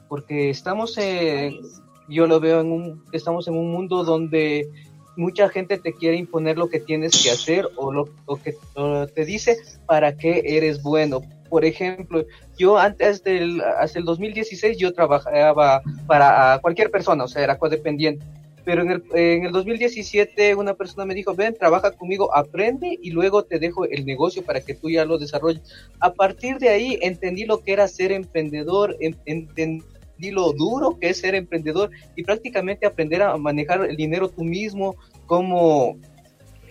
porque 0.09 0.49
estamos 0.49 0.97
en, 0.97 1.61
yo 2.09 2.27
lo 2.27 2.41
veo 2.41 2.59
en 2.59 2.73
un, 2.73 3.03
estamos 3.13 3.47
en 3.47 3.55
un 3.55 3.71
mundo 3.71 4.03
donde 4.03 4.67
mucha 5.15 5.47
gente 5.47 5.77
te 5.77 5.93
quiere 5.93 6.17
imponer 6.17 6.57
lo 6.57 6.67
que 6.67 6.81
tienes 6.81 7.23
que 7.23 7.31
hacer 7.31 7.69
o 7.77 7.93
lo 7.93 8.09
que 8.43 8.57
te 9.15 9.23
dice 9.23 9.57
para 9.85 10.17
qué 10.17 10.43
eres 10.43 10.83
bueno. 10.83 11.21
Por 11.49 11.63
ejemplo, 11.63 12.25
yo 12.57 12.77
antes 12.77 13.23
del, 13.23 13.61
hasta 13.61 13.97
el 13.97 14.03
2016 14.03 14.77
yo 14.77 14.91
trabajaba 14.91 15.81
para 16.05 16.59
cualquier 16.61 16.91
persona, 16.91 17.23
o 17.23 17.27
sea, 17.29 17.43
era 17.43 17.57
codependiente. 17.57 18.25
Pero 18.65 18.81
en 18.81 18.91
el, 18.91 19.03
en 19.13 19.45
el 19.45 19.51
2017 19.51 20.55
una 20.55 20.73
persona 20.73 21.05
me 21.05 21.15
dijo, 21.15 21.33
ven, 21.35 21.53
trabaja 21.53 21.91
conmigo, 21.91 22.35
aprende 22.35 22.97
y 23.01 23.11
luego 23.11 23.43
te 23.43 23.59
dejo 23.59 23.85
el 23.85 24.05
negocio 24.05 24.43
para 24.43 24.61
que 24.61 24.73
tú 24.73 24.89
ya 24.89 25.05
lo 25.05 25.17
desarrolles. 25.17 25.61
A 25.99 26.13
partir 26.13 26.57
de 26.57 26.69
ahí 26.69 26.97
entendí 27.01 27.45
lo 27.45 27.59
que 27.59 27.73
era 27.73 27.87
ser 27.87 28.11
emprendedor, 28.11 28.97
entendí 28.99 29.83
lo 30.31 30.53
duro 30.53 30.97
que 30.99 31.09
es 31.09 31.19
ser 31.19 31.35
emprendedor 31.35 31.91
y 32.15 32.23
prácticamente 32.23 32.85
aprender 32.85 33.21
a 33.21 33.37
manejar 33.37 33.85
el 33.85 33.95
dinero 33.95 34.29
tú 34.29 34.43
mismo, 34.43 34.95
cómo 35.25 35.97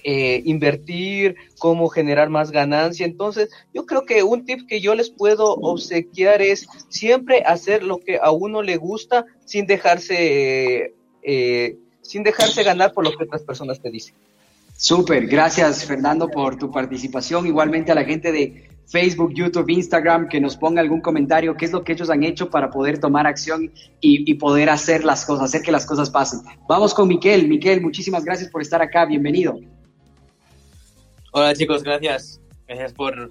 eh, 0.04 0.42
invertir, 0.44 1.36
cómo 1.58 1.88
generar 1.88 2.28
más 2.28 2.50
ganancia. 2.50 3.06
Entonces, 3.06 3.50
yo 3.72 3.86
creo 3.86 4.04
que 4.04 4.24
un 4.24 4.44
tip 4.44 4.66
que 4.66 4.80
yo 4.80 4.94
les 4.94 5.10
puedo 5.10 5.54
obsequiar 5.54 6.42
es 6.42 6.66
siempre 6.88 7.42
hacer 7.46 7.84
lo 7.84 7.98
que 7.98 8.18
a 8.20 8.32
uno 8.32 8.62
le 8.62 8.76
gusta 8.78 9.26
sin 9.44 9.66
dejarse, 9.66 10.84
eh, 10.86 10.94
sin 11.22 12.22
dejarse 12.22 12.62
ganar 12.62 12.92
por 12.92 13.04
lo 13.04 13.16
que 13.16 13.24
otras 13.24 13.42
personas 13.42 13.80
te 13.80 13.90
dicen. 13.90 14.14
Súper, 14.76 15.26
gracias 15.26 15.84
Fernando 15.84 16.28
por 16.28 16.58
tu 16.58 16.70
participación. 16.70 17.46
Igualmente 17.46 17.92
a 17.92 17.94
la 17.94 18.04
gente 18.04 18.32
de 18.32 18.68
Facebook, 18.92 19.32
YouTube, 19.32 19.70
Instagram, 19.70 20.28
que 20.28 20.40
nos 20.40 20.56
ponga 20.56 20.80
algún 20.80 21.00
comentario, 21.00 21.56
qué 21.56 21.64
es 21.64 21.72
lo 21.72 21.84
que 21.84 21.92
ellos 21.92 22.10
han 22.10 22.24
hecho 22.24 22.50
para 22.50 22.70
poder 22.70 22.98
tomar 22.98 23.26
acción 23.26 23.72
y, 24.00 24.34
poder 24.34 24.68
hacer 24.70 25.04
las 25.04 25.24
cosas, 25.24 25.44
hacer 25.44 25.62
que 25.62 25.72
las 25.72 25.86
cosas 25.86 26.10
pasen. 26.10 26.40
Vamos 26.68 26.92
con 26.94 27.08
Miquel. 27.08 27.48
Miquel, 27.48 27.80
muchísimas 27.80 28.24
gracias 28.24 28.50
por 28.50 28.60
estar 28.60 28.82
acá. 28.82 29.06
Bienvenido. 29.06 29.58
Hola 31.32 31.54
chicos, 31.54 31.82
gracias. 31.82 32.40
Gracias 32.66 32.92
por, 32.92 33.30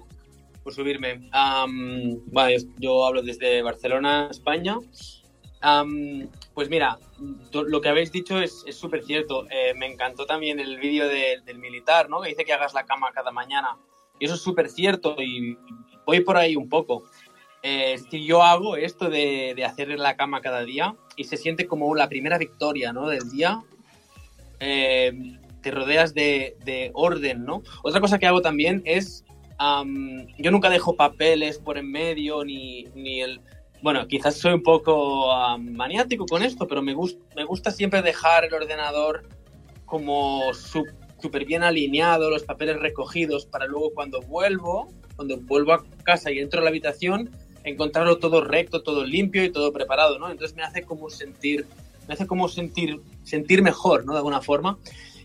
subirme. 0.70 1.28
bueno, 2.26 2.64
yo, 2.78 3.06
hablo 3.06 3.22
desde 3.22 3.62
Barcelona, 3.62 4.28
España. 4.30 4.78
Pues 6.54 6.68
mira, 6.68 6.98
lo 7.52 7.80
que 7.80 7.88
habéis 7.88 8.12
dicho 8.12 8.40
es 8.40 8.64
súper 8.72 9.04
cierto. 9.04 9.46
Eh, 9.50 9.74
me 9.74 9.86
encantó 9.86 10.26
también 10.26 10.60
el 10.60 10.78
vídeo 10.78 11.08
del 11.08 11.58
militar, 11.58 12.08
¿no? 12.08 12.20
Que 12.20 12.30
dice 12.30 12.44
que 12.44 12.52
hagas 12.52 12.74
la 12.74 12.84
cama 12.84 13.12
cada 13.12 13.30
mañana. 13.30 13.76
Y 14.18 14.26
eso 14.26 14.34
es 14.34 14.40
súper 14.40 14.68
cierto 14.68 15.16
y 15.18 15.56
voy 16.06 16.20
por 16.20 16.36
ahí 16.36 16.56
un 16.56 16.68
poco. 16.68 17.04
Eh, 17.62 17.96
si 18.10 18.24
yo 18.24 18.42
hago 18.42 18.76
esto 18.76 19.08
de, 19.08 19.54
hacer 19.64 19.88
la 19.98 20.16
cama 20.16 20.40
cada 20.40 20.64
día 20.64 20.96
y 21.16 21.24
se 21.24 21.36
siente 21.36 21.66
como 21.66 21.94
la 21.94 22.08
primera 22.08 22.38
victoria 22.38 22.92
¿no? 22.92 23.08
del 23.08 23.30
día, 23.30 23.62
eh, 24.58 25.12
te 25.62 25.70
rodeas 25.70 26.12
de, 26.12 26.56
de, 26.64 26.90
orden, 26.92 27.44
¿no? 27.44 27.62
Otra 27.84 28.00
cosa 28.00 28.18
que 28.18 28.26
hago 28.26 28.42
también 28.42 28.82
es, 28.84 29.24
yo 30.38 30.50
nunca 30.50 30.70
dejo 30.70 30.96
papeles 30.96 31.58
por 31.58 31.78
en 31.78 31.90
medio, 31.90 32.44
ni, 32.44 32.84
ni 32.94 33.20
el... 33.22 33.40
Bueno, 33.82 34.06
quizás 34.06 34.36
soy 34.36 34.52
un 34.52 34.62
poco 34.62 35.28
maniático 35.58 36.24
con 36.26 36.42
esto, 36.42 36.68
pero 36.68 36.82
me, 36.82 36.94
me 37.36 37.44
gusta 37.44 37.72
siempre 37.72 38.00
dejar 38.00 38.44
el 38.44 38.54
ordenador 38.54 39.24
como 39.84 40.54
súper 40.54 41.44
bien 41.44 41.64
alineado, 41.64 42.30
los 42.30 42.44
papeles 42.44 42.78
recogidos, 42.78 43.44
para 43.44 43.66
luego 43.66 43.90
cuando 43.92 44.20
vuelvo, 44.22 44.88
cuando 45.16 45.36
vuelvo 45.36 45.72
a 45.72 45.84
casa 46.04 46.30
y 46.30 46.38
entro 46.38 46.60
a 46.60 46.62
la 46.62 46.70
habitación, 46.70 47.30
encontrarlo 47.64 48.18
todo 48.18 48.42
recto, 48.42 48.82
todo 48.82 49.04
limpio 49.04 49.44
y 49.44 49.50
todo 49.50 49.72
preparado, 49.72 50.18
¿no? 50.18 50.30
Entonces 50.30 50.56
me 50.56 50.62
hace 50.62 50.82
como 50.82 51.10
sentir, 51.10 51.66
me 52.06 52.14
hace 52.14 52.26
como 52.26 52.48
sentir, 52.48 53.00
sentir 53.24 53.62
mejor, 53.62 54.04
¿no? 54.04 54.12
De 54.12 54.18
alguna 54.18 54.40
forma. 54.40 54.78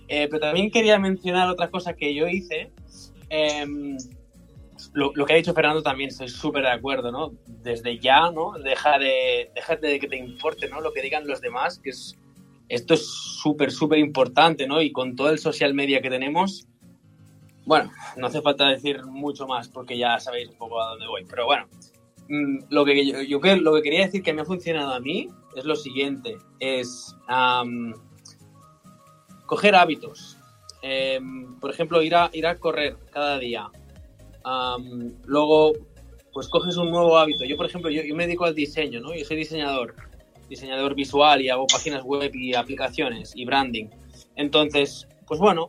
Eh, 0.08 0.28
pero 0.30 0.40
también 0.40 0.72
quería 0.72 0.98
mencionar 0.98 1.48
otra 1.50 1.70
cosa 1.70 1.94
que 1.94 2.16
yo 2.16 2.28
hice. 2.28 2.72
Em, 3.30 3.98
lo, 4.94 5.14
que 5.14 5.34
ha 5.34 5.36
dicho 5.36 5.54
Fernando 5.54 5.82
también 5.82 6.10
estoy 6.10 6.30
súper 6.30 6.64
de 6.64 6.72
acuerdo, 6.72 7.12
¿no? 7.12 7.34
Desde 7.46 8.00
ya, 8.00 8.32
¿no? 8.32 8.54
Deja 8.64 8.98
de, 9.00 9.52
deja 9.56 9.76
de 9.76 10.00
que 10.00 10.08
te 10.08 10.18
importe, 10.18 10.68
¿no? 10.68 10.82
Lo 10.82 10.92
que 10.94 11.02
digan 11.02 11.28
los 11.28 11.42
demás, 11.42 11.80
que 11.80 11.92
es 11.92 12.18
esto 12.70 12.94
es 12.94 13.08
súper, 13.08 13.72
súper 13.72 14.00
importante, 14.00 14.68
¿no? 14.68 14.82
Y 14.82 14.92
con 14.92 15.16
todo 15.16 15.30
el 15.30 15.40
social 15.40 15.74
media 15.74 16.02
que 16.02 16.10
tenemos, 16.10 16.68
bueno, 17.66 17.92
no 18.18 18.28
hace 18.28 18.42
falta 18.42 18.68
decir 18.68 19.04
mucho 19.06 19.48
más 19.48 19.70
porque 19.70 19.98
ya 19.98 20.20
sabéis 20.20 20.50
un 20.50 20.58
poco 20.58 20.82
a 20.82 20.90
dónde 20.90 21.08
voy. 21.08 21.26
Pero 21.26 21.46
bueno, 21.46 21.68
mm, 22.30 22.66
lo 22.70 22.86
que 22.86 23.28
yo, 23.28 23.40
lo 23.40 23.76
que 23.76 23.82
quería 23.82 24.06
decir 24.06 24.22
que 24.22 24.34
me 24.34 24.42
ha 24.42 24.46
funcionado 24.46 24.94
a 24.94 25.00
mí 25.00 25.30
es 25.56 25.66
lo 25.66 25.76
siguiente, 25.76 26.38
es 26.60 27.16
coger 29.46 29.76
hábitos. 29.76 30.38
Em, 30.82 31.60
por 31.60 31.72
ejemplo, 31.72 32.02
ir 32.02 32.16
a, 32.16 32.30
ir 32.34 32.46
a 32.46 32.58
correr 32.58 32.98
cada 33.12 33.40
día. 33.40 33.70
Luego, 35.26 35.74
pues 36.34 36.48
coges 36.48 36.78
un 36.78 36.92
nuevo 36.92 37.18
hábito. 37.18 37.46
Yo, 37.46 37.58
por 37.58 37.66
ejemplo, 37.66 37.90
yo, 37.90 38.04
me 38.16 38.26
dedico 38.26 38.46
al 38.46 38.56
diseño, 38.56 39.00
¿no? 39.00 39.14
Yo 39.16 39.26
soy 39.26 39.38
diseñador 39.38 39.96
diseñador 40.50 40.96
visual 40.96 41.42
y 41.42 41.50
hago 41.50 41.68
páginas 41.68 42.04
web 42.04 42.32
y 42.34 42.56
aplicaciones 42.56 43.34
y 43.36 43.44
branding. 43.44 43.88
Entonces, 44.38 45.06
pues 45.28 45.42
bueno, 45.42 45.68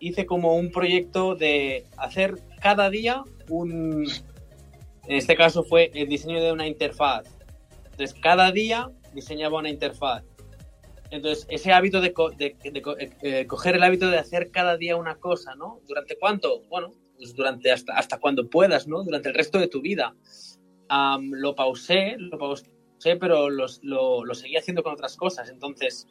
hice 0.00 0.26
como 0.26 0.56
un 0.56 0.72
proyecto 0.72 1.36
de 1.36 1.84
hacer 1.96 2.34
cada 2.60 2.90
día 2.90 3.22
un, 3.48 4.04
en 5.06 5.16
este 5.16 5.36
caso 5.36 5.64
fue 5.64 5.90
el 5.94 6.08
diseño 6.08 6.42
de 6.42 6.52
una 6.52 6.66
interfaz. 6.66 7.26
Entonces, 7.84 8.14
cada 8.20 8.50
día 8.50 8.90
diseñaba 9.12 9.58
una 9.58 9.68
interfaz. 9.68 10.24
Entonces, 11.10 11.46
ese 11.48 11.72
hábito 11.72 12.00
de, 12.00 12.12
eh, 13.22 13.46
coger 13.46 13.76
el 13.76 13.82
hábito 13.82 14.10
de 14.10 14.18
hacer 14.18 14.50
cada 14.50 14.76
día 14.76 14.96
una 14.96 15.16
cosa, 15.16 15.54
¿no? 15.54 15.80
¿Durante 15.86 16.18
cuánto? 16.18 16.62
Bueno, 16.68 16.94
pues 17.16 17.34
durante 17.34 17.72
hasta, 17.72 17.94
hasta 17.94 18.18
cuando 18.18 18.48
puedas, 18.48 18.86
¿no? 18.86 19.02
Durante 19.02 19.28
el 19.28 19.34
resto 19.34 19.58
de 19.58 19.68
tu 19.68 19.80
vida. 19.80 20.14
lo 21.20 21.54
pausé, 21.54 22.16
lo 22.18 22.38
pausé, 22.38 22.70
pero 23.20 23.50
lo, 23.50 23.66
lo 23.82 24.34
seguí 24.34 24.56
haciendo 24.56 24.82
con 24.82 24.92
otras 24.92 25.16
cosas. 25.16 25.48
Entonces, 25.50 26.06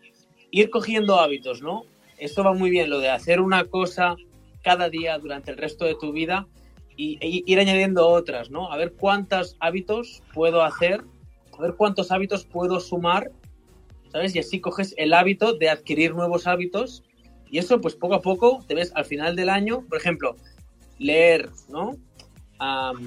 ir 0.52 0.70
cogiendo 0.70 1.20
hábitos, 1.20 1.62
¿no? 1.62 1.86
Esto 2.18 2.44
va 2.44 2.54
muy 2.54 2.70
bien, 2.70 2.89
lo 2.89 3.00
de 3.00 3.10
hacer 3.10 3.42
una 3.42 3.66
cosa 3.66 4.16
cada 4.63 4.89
día 4.89 5.18
durante 5.18 5.52
el 5.52 5.58
resto 5.58 5.86
de 5.86 5.96
tu 5.96 6.12
vida 6.12 6.48
y, 6.96 7.18
e 7.22 7.44
ir 7.46 7.60
añadiendo 7.60 8.08
otras, 8.08 8.50
¿no? 8.52 8.72
A 8.72 8.78
ver 8.78 8.94
cuántos 8.94 9.58
hábitos 9.60 10.24
puedo 10.34 10.63
hacer, 10.63 11.04
a 11.58 11.62
ver 11.62 11.74
cuántos 11.76 12.12
hábitos 12.12 12.46
puedo 12.46 12.80
sumar, 12.80 13.32
¿sabes? 14.12 14.36
Y 14.36 14.39
así 14.39 14.62
coges 14.62 14.94
el 14.98 15.13
hábito 15.13 15.54
de 15.54 15.70
adquirir 15.70 16.13
nuevos 16.13 16.46
hábitos 16.46 17.04
y 17.50 17.58
eso 17.58 17.82
pues 17.82 17.96
poco 17.96 18.16
a 18.16 18.22
poco 18.22 18.63
te 18.68 18.76
ves 18.76 18.92
al 18.96 19.06
final 19.06 19.36
del 19.36 19.50
año, 19.50 19.86
por 19.89 19.98
ejemplo, 19.98 20.36
leer, 21.04 21.50
¿no? 21.70 21.96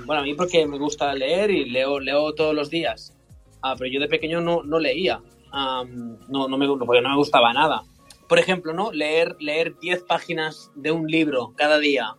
bueno, 0.04 0.20
a 0.20 0.22
mí 0.22 0.34
porque 0.34 0.66
me 0.66 0.78
gusta 0.78 1.14
leer 1.14 1.50
y 1.50 1.64
leo, 1.64 1.98
leo 1.98 2.34
todos 2.34 2.54
los 2.54 2.68
días, 2.68 3.16
ah, 3.62 3.74
pero 3.78 3.90
yo 3.90 4.00
de 4.00 4.08
pequeño 4.08 4.42
no, 4.42 4.62
no 4.62 4.78
leía, 4.78 5.22
no, 5.52 6.48
no, 6.48 6.58
me, 6.58 6.66
porque 6.66 7.00
no 7.00 7.08
me 7.08 7.16
gustaba 7.16 7.52
nada. 7.54 7.82
Por 8.28 8.38
ejemplo, 8.38 8.74
¿no? 8.74 8.92
Leer, 8.92 9.36
leer 9.38 9.78
10 9.78 10.02
páginas 10.02 10.70
de 10.74 10.90
un 10.90 11.06
libro 11.06 11.54
cada 11.56 11.78
día, 11.78 12.16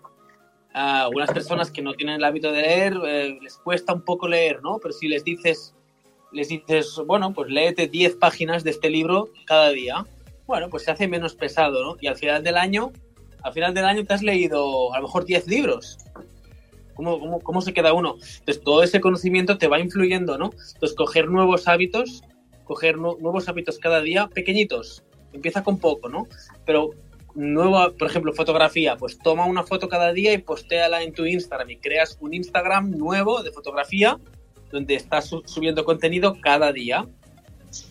a 0.73 1.03
algunas 1.03 1.31
personas 1.31 1.71
que 1.71 1.81
no 1.81 1.93
tienen 1.93 2.15
el 2.15 2.23
hábito 2.23 2.51
de 2.51 2.61
leer 2.61 2.97
eh, 3.05 3.39
les 3.41 3.57
cuesta 3.57 3.93
un 3.93 4.01
poco 4.01 4.27
leer, 4.27 4.61
¿no? 4.61 4.77
Pero 4.81 4.93
si 4.93 5.07
les 5.07 5.23
dices, 5.23 5.75
les 6.31 6.49
dices, 6.49 7.01
bueno, 7.05 7.33
pues 7.33 7.49
léete 7.49 7.87
10 7.87 8.15
páginas 8.17 8.63
de 8.63 8.71
este 8.71 8.89
libro 8.89 9.29
cada 9.45 9.69
día, 9.69 10.05
bueno, 10.45 10.69
pues 10.69 10.83
se 10.83 10.91
hace 10.91 11.07
menos 11.07 11.35
pesado, 11.35 11.83
¿no? 11.83 11.97
Y 11.99 12.07
al 12.07 12.15
final 12.15 12.43
del 12.43 12.57
año, 12.57 12.91
al 13.43 13.53
final 13.53 13.73
del 13.73 13.85
año 13.85 14.05
te 14.05 14.13
has 14.13 14.23
leído 14.23 14.93
a 14.93 14.97
lo 14.97 15.03
mejor 15.03 15.25
10 15.25 15.47
libros. 15.47 15.97
¿Cómo, 16.95 17.61
se 17.61 17.73
queda 17.73 17.93
uno? 17.93 18.15
Entonces 18.39 18.63
todo 18.63 18.81
ese 18.81 18.99
conocimiento 18.99 19.57
te 19.57 19.67
va 19.67 19.79
influyendo, 19.79 20.37
¿no? 20.37 20.51
Entonces 20.73 20.97
coger 20.97 21.29
nuevos 21.29 21.67
hábitos, 21.67 22.23
coger 22.63 22.97
nuevos 22.97 23.47
hábitos 23.47 23.77
cada 23.77 24.01
día, 24.01 24.27
pequeñitos. 24.27 25.03
Empieza 25.31 25.63
con 25.63 25.77
poco, 25.77 26.09
¿no? 26.09 26.27
Pero 26.65 26.89
nueva, 27.35 27.91
por 27.91 28.09
ejemplo, 28.09 28.33
fotografía, 28.33 28.97
pues 28.97 29.19
toma 29.19 29.45
una 29.45 29.63
foto 29.63 29.87
cada 29.87 30.11
día 30.11 30.33
y 30.33 30.39
postéala 30.39 31.03
en 31.03 31.13
tu 31.13 31.25
Instagram 31.25 31.69
y 31.69 31.77
creas 31.77 32.17
un 32.19 32.33
Instagram 32.33 32.89
nuevo 32.91 33.43
de 33.43 33.51
fotografía 33.51 34.17
donde 34.71 34.95
estás 34.95 35.29
subiendo 35.45 35.85
contenido 35.85 36.37
cada 36.41 36.73
día 36.73 37.05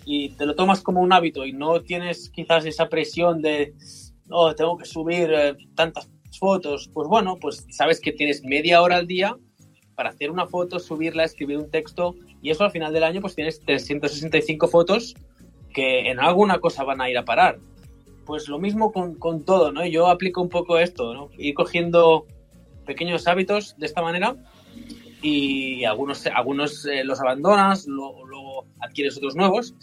y 0.04 0.30
te 0.30 0.46
lo 0.46 0.56
tomas 0.56 0.80
como 0.82 1.00
un 1.00 1.12
hábito 1.12 1.46
y 1.46 1.52
no 1.52 1.80
tienes 1.80 2.28
quizás 2.30 2.66
esa 2.66 2.88
presión 2.88 3.40
de, 3.40 3.72
oh, 4.30 4.54
tengo 4.54 4.76
que 4.76 4.84
subir 4.84 5.30
eh, 5.32 5.56
tantas 5.74 6.10
fotos. 6.38 6.90
Pues 6.92 7.08
bueno, 7.08 7.36
pues 7.40 7.66
sabes 7.70 8.00
que 8.00 8.12
tienes 8.12 8.42
media 8.44 8.82
hora 8.82 8.96
al 8.96 9.06
día 9.06 9.36
para 9.94 10.10
hacer 10.10 10.30
una 10.30 10.46
foto, 10.46 10.78
subirla, 10.78 11.24
escribir 11.24 11.58
un 11.58 11.70
texto 11.70 12.14
y 12.42 12.50
eso 12.50 12.64
al 12.64 12.70
final 12.70 12.92
del 12.92 13.04
año 13.04 13.20
pues 13.20 13.34
tienes 13.34 13.60
365 13.60 14.68
fotos 14.68 15.14
que 15.72 16.10
en 16.10 16.20
alguna 16.20 16.58
cosa 16.58 16.84
van 16.84 17.00
a 17.00 17.10
ir 17.10 17.18
a 17.18 17.24
parar 17.24 17.58
pues 18.26 18.48
lo 18.48 18.58
mismo 18.58 18.92
con, 18.92 19.14
con, 19.14 19.44
todo, 19.44 19.72
¿no? 19.72 19.86
Yo 19.86 20.08
aplico 20.08 20.42
un 20.42 20.48
poco 20.48 20.78
esto, 20.78 21.14
¿no? 21.14 21.30
Ir 21.38 21.54
cogiendo 21.54 22.26
pequeños 22.84 23.26
hábitos 23.26 23.76
de 23.78 23.86
esta 23.86 24.02
manera 24.02 24.36
y 25.22 25.84
algunos, 25.84 26.26
algunos 26.26 26.84
eh, 26.86 27.04
los 27.04 27.20
abandonas, 27.20 27.86
luego, 27.86 28.66
adquieres 28.80 29.16
otros 29.16 29.36
nuevos. 29.36 29.74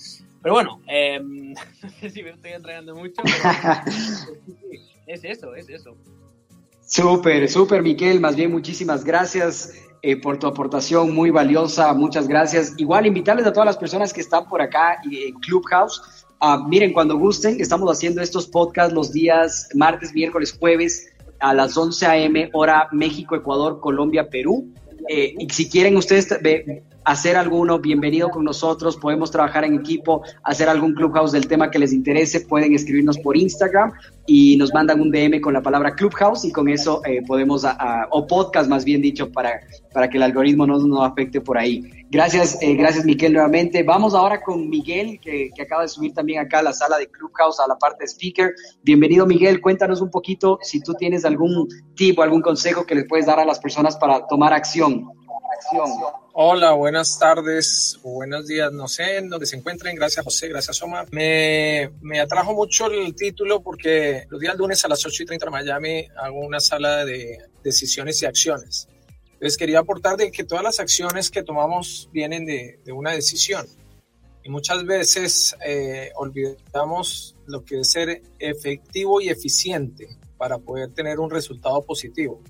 Pero 0.44 0.56
bueno, 0.56 0.82
eh, 0.88 1.20
no 1.84 1.90
sé 2.00 2.10
si 2.10 2.22
me 2.22 2.30
estoy 2.30 2.52
entregando 2.52 2.96
mucho, 2.96 3.22
pero 3.24 3.36
es 5.08 5.24
eso, 5.24 5.56
es 5.56 5.70
eso. 5.70 5.98
Súper, 6.86 7.50
súper, 7.50 7.82
Miquel. 7.82 8.20
Más 8.20 8.36
bien, 8.36 8.52
muchísimas 8.52 9.04
gracias 9.04 9.74
eh, 10.04 10.18
por 10.18 10.38
tu 10.38 10.46
aportación 10.46 11.16
muy 11.16 11.32
valiosa. 11.32 11.94
Muchas 11.94 12.28
gracias. 12.28 12.74
Igual, 12.78 13.08
invitarles 13.08 13.48
a 13.48 13.54
todas 13.54 13.66
las 13.66 13.78
personas 13.78 14.14
que 14.14 14.22
están 14.22 14.48
por 14.48 14.62
acá 14.62 15.00
en 15.10 15.34
Clubhouse 15.40 16.24
Ah, 16.46 16.62
miren, 16.68 16.92
cuando 16.92 17.18
gusten, 17.18 17.62
estamos 17.62 17.90
haciendo 17.90 18.22
estos 18.22 18.48
podcasts 18.48 18.94
los 18.94 19.14
días 19.14 19.70
martes, 19.76 20.14
miércoles, 20.14 20.52
jueves 20.52 21.10
a 21.40 21.54
las 21.54 21.78
11 21.78 22.06
a.m. 22.06 22.50
hora 22.52 22.90
México, 22.92 23.38
Ecuador, 23.38 23.80
Colombia, 23.80 24.28
Perú. 24.28 24.68
Eh, 25.08 25.36
y 25.40 25.50
si 25.52 25.70
quieren 25.70 25.96
ustedes 25.96 26.28
hacer 27.06 27.36
alguno, 27.36 27.80
bienvenido 27.80 28.30
con 28.30 28.44
nosotros, 28.44 28.98
podemos 28.98 29.32
trabajar 29.32 29.66
en 29.66 29.76
equipo, 29.76 30.24
hacer 30.44 30.70
algún 30.70 30.94
clubhouse 30.94 31.32
del 31.32 31.48
tema 31.48 31.70
que 31.70 31.80
les 31.80 31.94
interese, 31.94 32.42
pueden 32.42 32.74
escribirnos 32.74 33.18
por 33.18 33.38
Instagram 33.38 33.92
y 34.26 34.56
nos 34.58 34.74
mandan 34.74 35.02
un 35.02 35.12
DM 35.12 35.42
con 35.42 35.54
la 35.54 35.62
palabra 35.62 35.96
clubhouse 35.96 36.46
y 36.46 36.52
con 36.52 36.70
eso 36.70 37.02
eh, 37.06 37.22
podemos, 37.28 37.66
o 38.12 38.28
podcast 38.28 38.70
más 38.70 38.86
bien 38.86 39.02
dicho, 39.02 39.32
para, 39.32 39.60
para 39.94 40.10
que 40.10 40.18
el 40.18 40.24
algoritmo 40.24 40.66
no 40.66 40.80
nos 40.80 41.02
afecte 41.02 41.42
por 41.42 41.58
ahí. 41.58 41.84
Gracias, 42.10 42.58
eh, 42.62 42.76
gracias 42.76 43.06
Miguel 43.06 43.34
nuevamente. 43.34 43.84
Vamos 43.84 44.14
ahora 44.14 44.42
con 44.42 44.70
Miguel, 44.70 45.20
que, 45.20 45.50
que, 45.56 45.62
acaba 45.62 45.82
de 45.82 45.88
subir 45.88 46.14
también 46.14 46.40
acá 46.40 46.60
a 46.60 46.64
la 46.64 46.74
sala 46.74 46.98
de 46.98 47.08
Clubhouse, 47.08 47.60
a 47.60 47.68
la 47.68 47.76
parte 47.76 48.04
de 48.04 48.08
speaker. 48.08 48.54
Bienvenido 48.84 49.26
Miguel, 49.26 49.60
cuéntanos 49.62 50.02
un 50.02 50.12
poquito 50.12 50.60
si 50.62 50.80
tú 50.80 50.94
tienes 50.94 51.26
algún 51.26 51.68
tip 51.96 52.20
o 52.20 52.22
algún 52.22 52.42
consejo 52.42 52.86
que 52.86 52.96
les 52.96 53.08
puedes 53.08 53.26
dar 53.26 53.40
a 53.40 53.46
las 53.46 53.60
personas 53.60 53.98
para 53.98 54.26
tomar 54.28 54.54
acción. 54.54 55.10
Hola, 56.34 56.74
buenas 56.74 57.18
tardes 57.20 58.00
o 58.04 58.12
buenos 58.12 58.48
días, 58.48 58.72
no 58.72 58.88
sé 58.88 59.18
en 59.18 59.30
dónde 59.30 59.46
se 59.46 59.56
encuentren. 59.56 59.96
Gracias, 59.96 60.24
José, 60.24 60.48
gracias, 60.48 60.82
Omar. 60.82 61.08
Me, 61.12 61.92
me 62.02 62.20
atrajo 62.20 62.54
mucho 62.54 62.88
el 62.88 63.16
título 63.16 63.62
porque 63.62 64.26
los 64.30 64.40
días 64.40 64.56
lunes 64.56 64.84
a 64.84 64.88
las 64.88 65.06
8 65.06 65.24
y 65.24 65.26
30 65.26 65.46
de 65.46 65.52
Miami 65.52 66.08
hago 66.18 66.40
una 66.40 66.60
sala 66.60 67.06
de 67.06 67.38
decisiones 67.64 68.22
y 68.22 68.26
acciones. 68.26 68.88
Entonces 69.34 69.58
quería 69.58 69.80
aportar 69.80 70.18
de 70.18 70.32
que 70.32 70.44
todas 70.44 70.64
las 70.64 70.80
acciones 70.80 71.30
que 71.30 71.44
tomamos 71.44 72.10
vienen 72.12 72.46
de, 72.46 72.80
de 72.84 72.92
una 72.92 73.12
decisión. 73.12 73.68
Y 74.44 74.50
muchas 74.50 74.84
veces 74.86 75.56
eh, 75.66 76.12
olvidamos 76.16 77.36
lo 77.46 77.64
que 77.64 77.80
es 77.80 77.92
ser 77.92 78.22
efectivo 78.40 79.22
y 79.22 79.30
eficiente 79.30 80.18
para 80.38 80.58
poder 80.58 80.94
tener 80.94 81.20
un 81.20 81.30
resultado 81.30 81.82
positivo. 81.82 82.42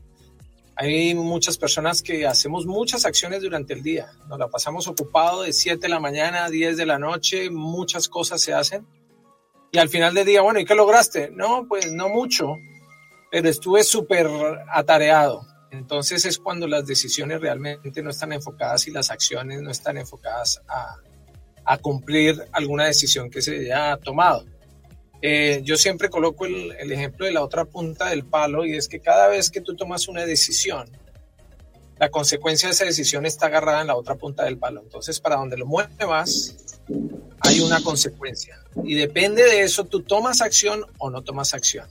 Hay 0.76 1.14
muchas 1.14 1.58
personas 1.58 2.02
que 2.02 2.26
hacemos 2.26 2.66
muchas 2.66 3.06
acciones 3.06 3.42
durante 3.42 3.74
el 3.74 3.84
día. 3.84 4.12
Nos 4.28 4.40
la 4.40 4.48
pasamos 4.48 4.88
ocupado 4.88 5.44
de 5.44 5.54
7 5.54 5.80
de 5.80 5.90
la 5.90 6.00
mañana 6.00 6.46
a 6.46 6.50
10 6.50 6.78
de 6.78 6.86
la 6.86 6.98
noche, 6.98 7.50
muchas 7.52 8.10
cosas 8.10 8.42
se 8.42 8.54
hacen. 8.54 8.88
Y 9.72 9.78
al 9.78 9.90
final 9.90 10.14
del 10.14 10.26
día, 10.26 10.42
bueno, 10.42 10.60
¿y 10.60 10.66
qué 10.66 10.76
lograste? 10.76 11.30
No, 11.32 11.68
pues 11.68 11.92
no 11.92 12.10
mucho, 12.10 12.56
pero 13.32 13.50
estuve 13.50 13.84
súper 13.84 14.28
atareado. 14.72 15.46
Entonces 15.72 16.26
es 16.26 16.38
cuando 16.38 16.68
las 16.68 16.86
decisiones 16.86 17.42
realmente 17.42 18.02
no 18.02 18.12
están 18.12 18.34
enfocadas 18.34 18.88
y 18.88 18.92
las 18.92 19.10
acciones 19.10 19.62
no 19.62 19.72
están 19.72 19.98
enfocadas 19.98 20.62
a, 20.68 20.98
a 21.66 21.78
cumplir 21.78 22.36
alguna 22.52 22.86
decisión 22.86 23.30
que 23.30 23.42
se 23.42 23.74
haya 23.74 23.98
tomado. 23.98 24.46
Eh, 25.26 25.62
yo 25.64 25.78
siempre 25.78 26.10
coloco 26.10 26.46
el, 26.46 26.92
ejemplo 26.92 27.26
de 27.26 27.32
la 27.32 27.42
otra 27.42 27.64
punta 27.64 28.10
del 28.10 28.26
palo 28.26 28.66
y 28.66 28.76
es 28.76 28.90
que 28.90 29.00
cada 29.00 29.30
vez 29.30 29.50
que 29.50 29.62
tú 29.62 29.74
tomas 29.74 30.10
una 30.10 30.26
decisión, 30.26 30.90
la 31.98 32.10
consecuencia 32.10 32.68
de 32.68 32.74
esa 32.74 32.84
decisión 32.84 33.26
está 33.26 33.46
agarrada 33.46 33.80
en 33.80 33.88
la 33.88 33.96
otra 33.96 34.16
punta 34.16 34.44
del 34.44 34.58
palo. 34.58 34.82
Entonces, 34.84 35.22
para 35.22 35.38
donde 35.38 35.56
lo 35.56 35.66
muevas, 35.66 36.76
hay 37.40 37.62
una 37.62 37.82
consecuencia. 37.82 38.60
Y 38.84 38.96
depende 38.96 39.44
de 39.44 39.62
eso, 39.62 39.86
tú 39.86 40.02
tomas 40.02 40.42
acción 40.42 40.86
o 40.98 41.10
no 41.10 41.22
tomas 41.22 41.54
acción. 41.54 41.88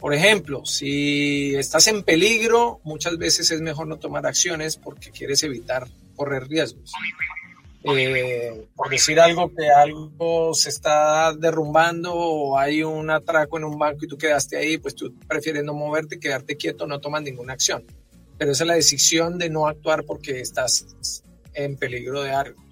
Por 0.00 0.12
ejemplo, 0.12 0.66
si 0.66 1.54
estás 1.54 1.86
en 1.86 2.02
peligro, 2.02 2.80
muchas 2.82 3.16
veces 3.16 3.52
es 3.52 3.60
mejor 3.60 3.86
no 3.86 4.00
tomar 4.00 4.26
acciones 4.26 4.76
porque 4.76 5.12
quieres 5.12 5.44
evitar 5.44 5.86
correr 6.16 6.48
riesgos 6.48 6.92
eh, 7.84 8.66
por 8.76 8.90
decir 8.90 9.18
algo, 9.20 9.50
que 9.54 9.68
algo 9.70 10.52
se 10.54 10.68
está 10.68 11.32
derrumbando 11.34 12.12
o 12.14 12.58
hay 12.58 12.82
un 12.82 13.10
atraco 13.10 13.56
en 13.56 13.64
un 13.64 13.78
banco 13.78 14.04
y 14.04 14.08
tú 14.08 14.18
quedaste 14.18 14.56
ahí, 14.56 14.78
pues 14.78 14.94
tú 14.94 15.14
prefieres 15.26 15.64
no 15.64 15.72
moverte, 15.72 16.20
quedarte 16.20 16.56
quieto, 16.56 16.86
no 16.86 17.00
tomas 17.00 17.22
ninguna 17.22 17.54
acción. 17.54 17.84
Pero 18.36 18.52
esa 18.52 18.64
es 18.64 18.68
la 18.68 18.74
decisión 18.74 19.38
de 19.38 19.48
no 19.48 19.66
actuar 19.66 20.04
porque 20.04 20.40
estás 20.40 20.86
en 21.54 21.76
peligro 21.76 22.22
de 22.22 22.32
algo. 22.32 22.62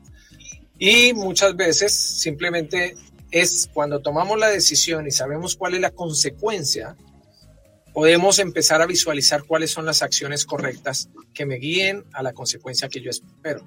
Y 0.78 1.12
muchas 1.14 1.56
veces 1.56 1.94
simplemente 1.94 2.94
es 3.30 3.68
cuando 3.72 4.00
tomamos 4.00 4.38
la 4.38 4.48
decisión 4.48 5.06
y 5.06 5.10
sabemos 5.10 5.56
cuál 5.56 5.74
es 5.74 5.80
la 5.80 5.90
consecuencia, 5.90 6.96
podemos 7.92 8.38
empezar 8.38 8.80
a 8.80 8.86
visualizar 8.86 9.44
cuáles 9.44 9.70
son 9.70 9.84
las 9.84 10.02
acciones 10.02 10.44
correctas 10.44 11.08
que 11.34 11.46
me 11.46 11.56
guíen 11.56 12.04
a 12.12 12.22
la 12.22 12.32
consecuencia 12.32 12.88
que 12.88 13.00
yo 13.00 13.10
espero. 13.10 13.66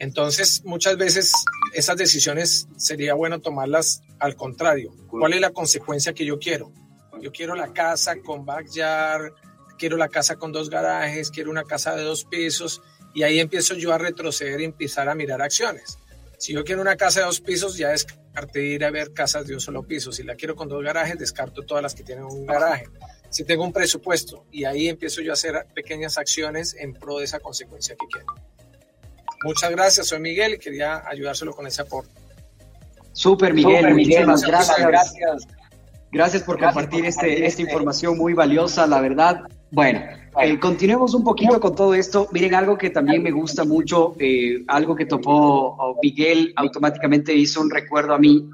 Entonces, 0.00 0.64
muchas 0.64 0.96
veces 0.96 1.32
esas 1.74 1.96
decisiones 1.96 2.66
sería 2.76 3.12
bueno 3.12 3.40
tomarlas 3.40 4.02
al 4.18 4.34
contrario. 4.34 4.92
¿Cuál 5.08 5.34
es 5.34 5.40
la 5.42 5.50
consecuencia 5.50 6.14
que 6.14 6.24
yo 6.24 6.38
quiero? 6.38 6.72
Yo 7.20 7.30
quiero 7.30 7.54
la 7.54 7.72
casa 7.74 8.16
con 8.16 8.46
backyard, 8.46 9.34
quiero 9.78 9.98
la 9.98 10.08
casa 10.08 10.36
con 10.36 10.52
dos 10.52 10.70
garajes, 10.70 11.30
quiero 11.30 11.50
una 11.50 11.64
casa 11.64 11.94
de 11.94 12.02
dos 12.02 12.24
pisos 12.24 12.80
y 13.14 13.24
ahí 13.24 13.40
empiezo 13.40 13.74
yo 13.74 13.92
a 13.92 13.98
retroceder 13.98 14.62
y 14.62 14.64
empezar 14.64 15.10
a 15.10 15.14
mirar 15.14 15.42
acciones. 15.42 15.98
Si 16.38 16.54
yo 16.54 16.64
quiero 16.64 16.80
una 16.80 16.96
casa 16.96 17.20
de 17.20 17.26
dos 17.26 17.42
pisos, 17.42 17.76
ya 17.76 17.90
descarto 17.90 18.58
ir 18.58 18.82
a 18.86 18.90
ver 18.90 19.12
casas 19.12 19.46
de 19.46 19.52
un 19.52 19.60
solo 19.60 19.82
piso. 19.82 20.12
Si 20.12 20.22
la 20.22 20.34
quiero 20.34 20.56
con 20.56 20.70
dos 20.70 20.82
garajes, 20.82 21.18
descarto 21.18 21.60
todas 21.66 21.82
las 21.82 21.94
que 21.94 22.04
tienen 22.04 22.24
un 22.24 22.46
garaje. 22.46 22.86
Si 23.28 23.44
tengo 23.44 23.64
un 23.64 23.72
presupuesto 23.74 24.46
y 24.50 24.64
ahí 24.64 24.88
empiezo 24.88 25.20
yo 25.20 25.32
a 25.32 25.34
hacer 25.34 25.66
pequeñas 25.74 26.16
acciones 26.16 26.74
en 26.78 26.94
pro 26.94 27.18
de 27.18 27.26
esa 27.26 27.38
consecuencia 27.38 27.94
que 27.96 28.06
quiero. 28.10 28.34
Muchas 29.44 29.70
gracias, 29.70 30.08
soy 30.08 30.20
Miguel 30.20 30.54
y 30.54 30.58
quería 30.58 31.02
ayudárselo 31.08 31.54
con 31.54 31.66
ese 31.66 31.82
aporte. 31.82 32.10
Súper, 33.12 33.54
Miguel, 33.54 33.94
Miguel, 33.94 34.26
gracias. 34.26 34.78
gracias. 34.78 35.48
Gracias 36.12 36.42
por 36.42 36.58
compartir 36.58 37.04
este, 37.06 37.46
esta 37.46 37.62
información 37.62 38.18
muy 38.18 38.34
valiosa, 38.34 38.86
la 38.86 39.00
verdad. 39.00 39.42
Bueno, 39.70 40.00
eh, 40.42 40.58
continuemos 40.58 41.14
un 41.14 41.22
poquito 41.22 41.60
con 41.60 41.74
todo 41.74 41.94
esto. 41.94 42.28
Miren, 42.32 42.54
algo 42.54 42.76
que 42.76 42.90
también 42.90 43.22
me 43.22 43.30
gusta 43.30 43.64
mucho, 43.64 44.16
eh, 44.18 44.64
algo 44.66 44.96
que 44.96 45.06
topó 45.06 45.96
Miguel, 46.02 46.52
automáticamente 46.56 47.32
hizo 47.32 47.60
un 47.60 47.70
recuerdo 47.70 48.14
a 48.14 48.18
mí, 48.18 48.48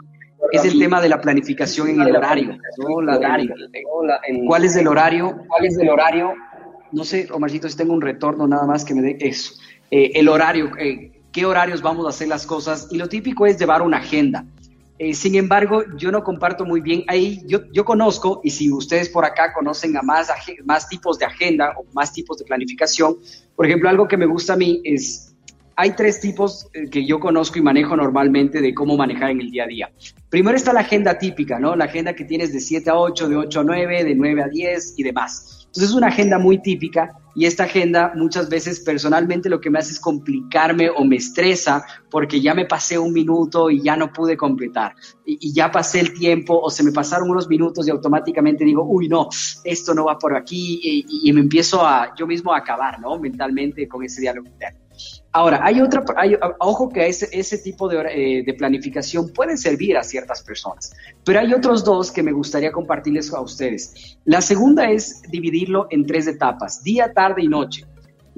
es 0.53 0.65
el 0.65 0.79
tema 0.79 1.01
de 1.01 1.09
la 1.09 1.21
planificación 1.21 1.89
en 1.89 2.03
el 2.03 2.15
horario. 2.15 2.59
¿Cuál 4.47 4.65
es 4.65 4.77
el 4.77 4.87
horario? 4.87 5.39
¿Cuál 5.49 5.65
es 5.65 5.79
el 5.79 5.89
horario? 5.89 6.35
No 6.93 7.05
sé, 7.05 7.27
Omarcito, 7.33 7.69
si 7.69 7.77
tengo 7.77 7.95
un 7.95 8.03
retorno 8.03 8.47
nada 8.47 8.67
más 8.67 8.85
que 8.85 8.95
me 8.95 9.03
dé 9.03 9.17
eso. 9.21 9.55
Eh, 9.91 10.13
el 10.15 10.29
horario, 10.29 10.71
qué 11.33 11.45
horarios 11.45 11.83
vamos 11.83 12.07
a 12.07 12.11
hacer 12.11 12.29
las 12.29 12.47
cosas. 12.47 12.89
Y 12.91 12.97
lo 12.97 13.09
típico 13.09 13.47
es 13.47 13.59
llevar 13.59 13.83
una 13.83 13.99
agenda. 13.99 14.45
Eh, 14.99 15.13
sin 15.13 15.35
embargo, 15.35 15.85
yo 15.99 16.11
no 16.11 16.25
comparto 16.25 16.65
muy 16.65 16.81
bien 16.81 17.05
ahí. 17.09 17.43
Yo, 17.47 17.61
yo 17.73 17.85
conozco, 17.85 18.41
y 18.43 18.51
si 18.51 18.73
ustedes 18.73 19.11
por 19.11 19.25
acá 19.25 19.53
conocen 19.53 19.97
a 19.97 20.03
más, 20.03 20.29
más 20.65 20.89
tipos 20.89 21.19
de 21.19 21.27
agenda 21.27 21.75
o 21.77 21.85
más 21.93 22.13
tipos 22.13 22.39
de 22.39 22.47
planificación, 22.47 23.17
por 23.55 23.67
ejemplo, 23.67 23.91
algo 23.91 24.09
que 24.09 24.17
me 24.17 24.27
gusta 24.27 24.55
a 24.55 24.57
mí 24.57 24.81
es, 24.85 25.35
hay 25.77 25.91
tres 25.91 26.21
tipos 26.21 26.69
eh, 26.73 26.89
que 26.89 27.05
yo 27.05 27.21
conozco 27.21 27.59
y 27.59 27.63
manejo 27.63 27.95
normalmente 27.95 28.63
de 28.63 28.73
cómo 28.73 28.97
manejar 28.97 29.31
en 29.31 29.43
el 29.43 29.51
día 29.51 29.65
a 29.65 29.67
día. 29.67 29.93
Primero 30.31 30.57
está 30.57 30.73
la 30.73 30.81
agenda 30.81 31.19
típica, 31.19 31.59
¿no? 31.59 31.77
La 31.77 31.85
agenda 31.85 32.15
que 32.15 32.25
tienes 32.25 32.55
de 32.55 32.61
7 32.61 32.89
a 32.89 32.97
8, 32.97 33.29
de 33.29 33.37
8 33.37 33.61
a 33.61 33.65
9, 33.65 34.05
de 34.05 34.15
9 34.15 34.43
a 34.43 34.49
10 34.49 34.95
y 34.97 35.03
demás. 35.03 35.56
Entonces 35.77 35.91
es 35.91 35.97
una 35.97 36.07
agenda 36.07 36.39
muy 36.39 36.63
típica 36.63 37.13
y 37.35 37.45
esta 37.45 37.65
agenda 37.65 38.13
muchas 38.17 38.49
veces 38.49 38.81
personalmente 38.81 39.51
lo 39.51 39.61
que 39.61 39.69
me 39.69 39.79
hace 39.79 39.93
es 39.93 40.01
complicarme 40.01 40.89
o 40.89 41.05
me 41.05 41.17
estresa 41.17 41.85
porque 42.11 42.41
ya 42.41 42.55
me 42.55 42.65
pasé 42.65 42.99
un 42.99 43.13
minuto 43.13 43.69
y 43.69 43.83
ya 43.83 43.95
no 43.95 44.11
pude 44.11 44.39
completar 44.39 44.95
y, 45.27 45.53
ya 45.53 45.71
pasé 45.71 46.01
el 46.01 46.15
tiempo 46.15 46.59
o 46.59 46.71
se 46.71 46.83
me 46.83 46.93
pasaron 46.93 47.31
unos 47.31 47.47
minutos 47.47 47.87
y 47.87 47.91
automáticamente 47.91 48.65
digo, 48.65 48.85
uy, 48.85 49.07
no, 49.07 49.29
esto 49.65 49.93
no 49.93 50.07
va 50.07 50.19
por 50.19 50.35
aquí 50.35 50.81
y, 50.83 51.29
y 51.29 51.33
me 51.35 51.43
empiezo 51.43 51.87
a 51.87 52.15
yo 52.17 52.27
mismo 52.27 52.55
a 52.55 52.59
acabar, 52.59 52.99
¿no? 52.99 53.19
Mentalmente 53.19 53.87
con 53.87 54.03
ese 54.03 54.23
diálogo 54.23 54.49
interno. 54.49 54.86
Ahora, 55.33 55.61
hay 55.63 55.81
otra, 55.81 56.05
ojo 56.61 56.89
que 56.89 57.07
ese, 57.07 57.59
tipo 57.59 57.89
de, 57.89 57.99
eh, 58.11 58.43
de, 58.45 58.55
planificación 58.55 59.33
puede 59.33 59.57
servir 59.57 59.97
a 59.97 60.03
ciertas 60.03 60.43
personas, 60.43 60.95
pero 61.25 61.41
hay 61.41 61.53
otros 61.53 61.85
dos 61.85 62.11
que 62.11 62.23
me 62.23 62.33
gustaría 62.33 62.73
compartirles 62.73 63.33
a 63.33 63.41
ustedes. 63.41 64.19
La 64.25 64.41
segunda 64.41 64.91
es 64.91 65.23
dividirlo 65.31 65.89
en 65.91 66.07
tres 66.07 66.27
etapas, 66.27 66.83
día, 66.83 67.13
tarde 67.13 67.43
y 67.43 67.49
noche 67.49 67.87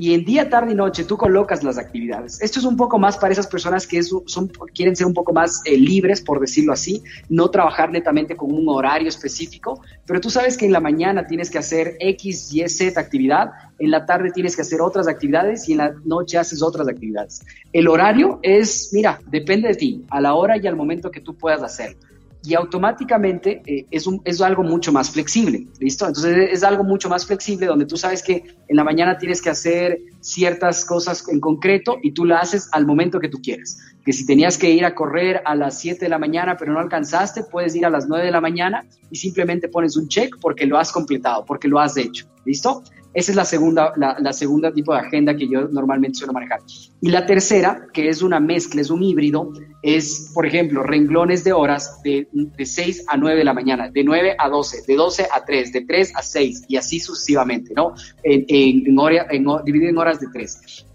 y 0.00 0.14
en 0.14 0.24
día, 0.24 0.48
tarde 0.48 0.72
y 0.72 0.74
noche 0.76 1.02
tú 1.02 1.16
colocas 1.16 1.64
las 1.64 1.76
actividades. 1.76 2.40
Esto 2.40 2.60
es 2.60 2.64
un 2.64 2.76
poco 2.76 3.00
más 3.00 3.18
para 3.18 3.32
esas 3.32 3.48
personas 3.48 3.84
que 3.84 4.00
son, 4.04 4.48
quieren 4.72 4.94
ser 4.94 5.08
un 5.08 5.12
poco 5.12 5.32
más 5.32 5.60
eh, 5.64 5.76
libres, 5.76 6.20
por 6.20 6.38
decirlo 6.38 6.72
así, 6.72 7.02
no 7.28 7.50
trabajar 7.50 7.90
netamente 7.90 8.36
con 8.36 8.54
un 8.54 8.68
horario 8.68 9.08
específico, 9.08 9.82
pero 10.06 10.20
tú 10.20 10.30
sabes 10.30 10.56
que 10.56 10.66
en 10.66 10.72
la 10.72 10.78
mañana 10.78 11.26
tienes 11.26 11.50
que 11.50 11.58
hacer 11.58 11.96
X, 11.98 12.54
Y, 12.54 12.68
Z 12.68 12.98
actividad, 12.98 13.50
en 13.80 13.90
la 13.90 14.06
tarde 14.06 14.30
tienes 14.30 14.54
que 14.54 14.62
hacer 14.62 14.80
otras 14.80 15.08
actividades 15.08 15.68
y 15.68 15.72
en 15.72 15.78
la 15.78 15.92
noche 16.04 16.38
haces 16.38 16.62
otras 16.62 16.86
actividades. 16.86 17.42
El 17.72 17.88
horario 17.88 18.38
es, 18.42 18.90
mira, 18.92 19.18
depende 19.26 19.66
de 19.66 19.74
ti, 19.74 20.04
a 20.10 20.20
la 20.20 20.34
hora 20.34 20.56
y 20.56 20.68
al 20.68 20.76
momento 20.76 21.10
que 21.10 21.20
tú 21.20 21.34
puedas 21.34 21.60
hacerlo 21.60 21.98
y 22.44 22.54
automáticamente 22.54 23.62
eh, 23.66 23.86
es, 23.90 24.06
un, 24.06 24.20
es 24.24 24.40
algo 24.40 24.62
mucho 24.62 24.92
más 24.92 25.10
flexible, 25.10 25.66
¿listo? 25.80 26.06
Entonces 26.06 26.50
es 26.52 26.62
algo 26.62 26.84
mucho 26.84 27.08
más 27.08 27.26
flexible 27.26 27.66
donde 27.66 27.86
tú 27.86 27.96
sabes 27.96 28.22
que 28.22 28.44
en 28.68 28.76
la 28.76 28.84
mañana 28.84 29.18
tienes 29.18 29.42
que 29.42 29.50
hacer 29.50 29.98
ciertas 30.20 30.84
cosas 30.84 31.28
en 31.28 31.40
concreto 31.40 31.98
y 32.02 32.12
tú 32.12 32.24
la 32.24 32.38
haces 32.38 32.68
al 32.72 32.86
momento 32.86 33.18
que 33.20 33.28
tú 33.28 33.38
quieras. 33.42 33.78
Que 34.04 34.12
si 34.12 34.24
tenías 34.24 34.56
que 34.56 34.70
ir 34.70 34.84
a 34.84 34.94
correr 34.94 35.42
a 35.44 35.54
las 35.54 35.78
7 35.80 36.04
de 36.04 36.08
la 36.08 36.18
mañana 36.18 36.56
pero 36.56 36.72
no 36.72 36.80
alcanzaste, 36.80 37.44
puedes 37.44 37.74
ir 37.74 37.84
a 37.84 37.90
las 37.90 38.08
9 38.08 38.24
de 38.24 38.32
la 38.32 38.40
mañana 38.40 38.86
y 39.10 39.16
simplemente 39.16 39.68
pones 39.68 39.96
un 39.96 40.08
check 40.08 40.36
porque 40.40 40.66
lo 40.66 40.78
has 40.78 40.92
completado, 40.92 41.44
porque 41.44 41.68
lo 41.68 41.80
has 41.80 41.96
hecho, 41.96 42.26
¿listo? 42.44 42.82
Esa 43.14 43.32
es 43.32 43.36
la 43.36 43.44
segunda, 43.44 43.92
la, 43.96 44.32
segunda 44.32 44.72
tipo 44.72 44.92
de 44.92 45.00
agenda 45.00 45.34
que 45.34 45.48
yo 45.48 45.68
normalmente 45.68 46.18
suelo 46.18 46.32
manejar. 46.32 46.60
Y 47.00 47.10
la 47.10 47.26
tercera, 47.26 47.86
que 47.92 48.08
es 48.08 48.22
una 48.22 48.38
mezcla, 48.38 48.80
es 48.80 48.90
un 48.90 49.02
híbrido, 49.02 49.50
es, 49.82 50.30
por 50.34 50.46
ejemplo, 50.46 50.82
renglones 50.82 51.42
de 51.42 51.52
horas 51.52 52.00
de, 52.02 52.28
de 52.32 52.66
6 52.66 53.06
a 53.08 53.16
9 53.16 53.38
de 53.38 53.44
la 53.44 53.54
mañana, 53.54 53.90
de 53.90 54.04
9 54.04 54.36
a 54.38 54.48
12, 54.48 54.82
de 54.86 54.94
12 54.94 55.26
a 55.32 55.44
3, 55.44 55.72
de 55.72 55.80
3 55.82 56.12
a 56.16 56.22
6 56.22 56.64
y 56.68 56.76
así 56.76 57.00
sucesivamente, 57.00 57.72
¿no? 57.74 57.94
En, 58.22 58.44
en, 58.48 58.98
en, 59.30 59.46
dividido 59.64 59.90
en 59.90 59.98
horas 59.98 60.20
de 60.20 60.26
3. 60.32 60.86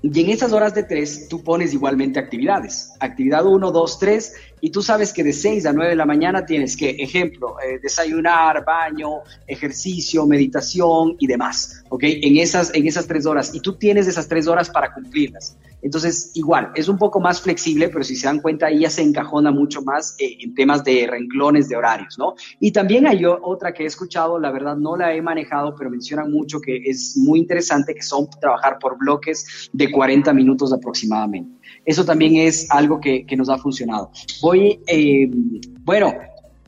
Y 0.00 0.20
en 0.20 0.30
esas 0.30 0.52
horas 0.52 0.74
de 0.74 0.84
3 0.84 1.28
tú 1.28 1.42
pones 1.42 1.74
igualmente 1.74 2.20
actividades. 2.20 2.92
Actividad 3.00 3.44
1, 3.44 3.72
2, 3.72 3.98
3 3.98 4.32
y 4.60 4.70
tú 4.70 4.82
sabes 4.82 5.12
que 5.12 5.24
de 5.24 5.32
6 5.32 5.66
a 5.66 5.72
9 5.72 5.90
de 5.90 5.96
la 5.96 6.06
mañana 6.06 6.44
tienes 6.44 6.76
que, 6.76 6.90
ejemplo, 6.90 7.56
eh, 7.60 7.78
desayunar, 7.82 8.64
baño, 8.64 9.22
ejercicio, 9.46 10.26
meditación 10.26 11.16
y 11.18 11.26
demás, 11.26 11.84
¿ok? 11.88 12.02
En 12.04 12.36
esas, 12.38 12.74
en 12.74 12.86
esas 12.86 13.06
tres 13.06 13.26
horas. 13.26 13.54
Y 13.54 13.60
tú 13.60 13.74
tienes 13.74 14.06
esas 14.06 14.28
tres 14.28 14.46
horas 14.46 14.70
para 14.70 14.92
cumplirlas. 14.92 15.56
Entonces, 15.80 16.32
igual, 16.34 16.72
es 16.74 16.88
un 16.88 16.98
poco 16.98 17.20
más 17.20 17.40
flexible, 17.40 17.88
pero 17.88 18.02
si 18.02 18.16
se 18.16 18.26
dan 18.26 18.40
cuenta, 18.40 18.66
ahí 18.66 18.80
ya 18.80 18.90
se 18.90 19.02
encajona 19.02 19.52
mucho 19.52 19.82
más 19.82 20.16
eh, 20.18 20.36
en 20.40 20.54
temas 20.54 20.82
de 20.82 21.06
renglones 21.08 21.68
de 21.68 21.76
horarios, 21.76 22.18
¿no? 22.18 22.34
Y 22.58 22.72
también 22.72 23.06
hay 23.06 23.24
otra 23.24 23.72
que 23.72 23.84
he 23.84 23.86
escuchado, 23.86 24.38
la 24.38 24.50
verdad 24.50 24.76
no 24.76 24.96
la 24.96 25.14
he 25.14 25.22
manejado, 25.22 25.74
pero 25.76 25.90
mencionan 25.90 26.30
mucho 26.30 26.60
que 26.60 26.82
es 26.84 27.16
muy 27.16 27.38
interesante, 27.38 27.94
que 27.94 28.02
son 28.02 28.28
trabajar 28.40 28.78
por 28.80 28.98
bloques 28.98 29.68
de 29.72 29.90
40 29.90 30.32
minutos 30.32 30.72
aproximadamente. 30.72 31.57
Eso 31.88 32.04
también 32.04 32.36
es 32.36 32.70
algo 32.70 33.00
que, 33.00 33.24
nos 33.34 33.48
ha 33.48 33.56
funcionado. 33.56 34.10
Voy, 34.42 34.78
eh, 34.86 35.26
bueno, 35.80 36.12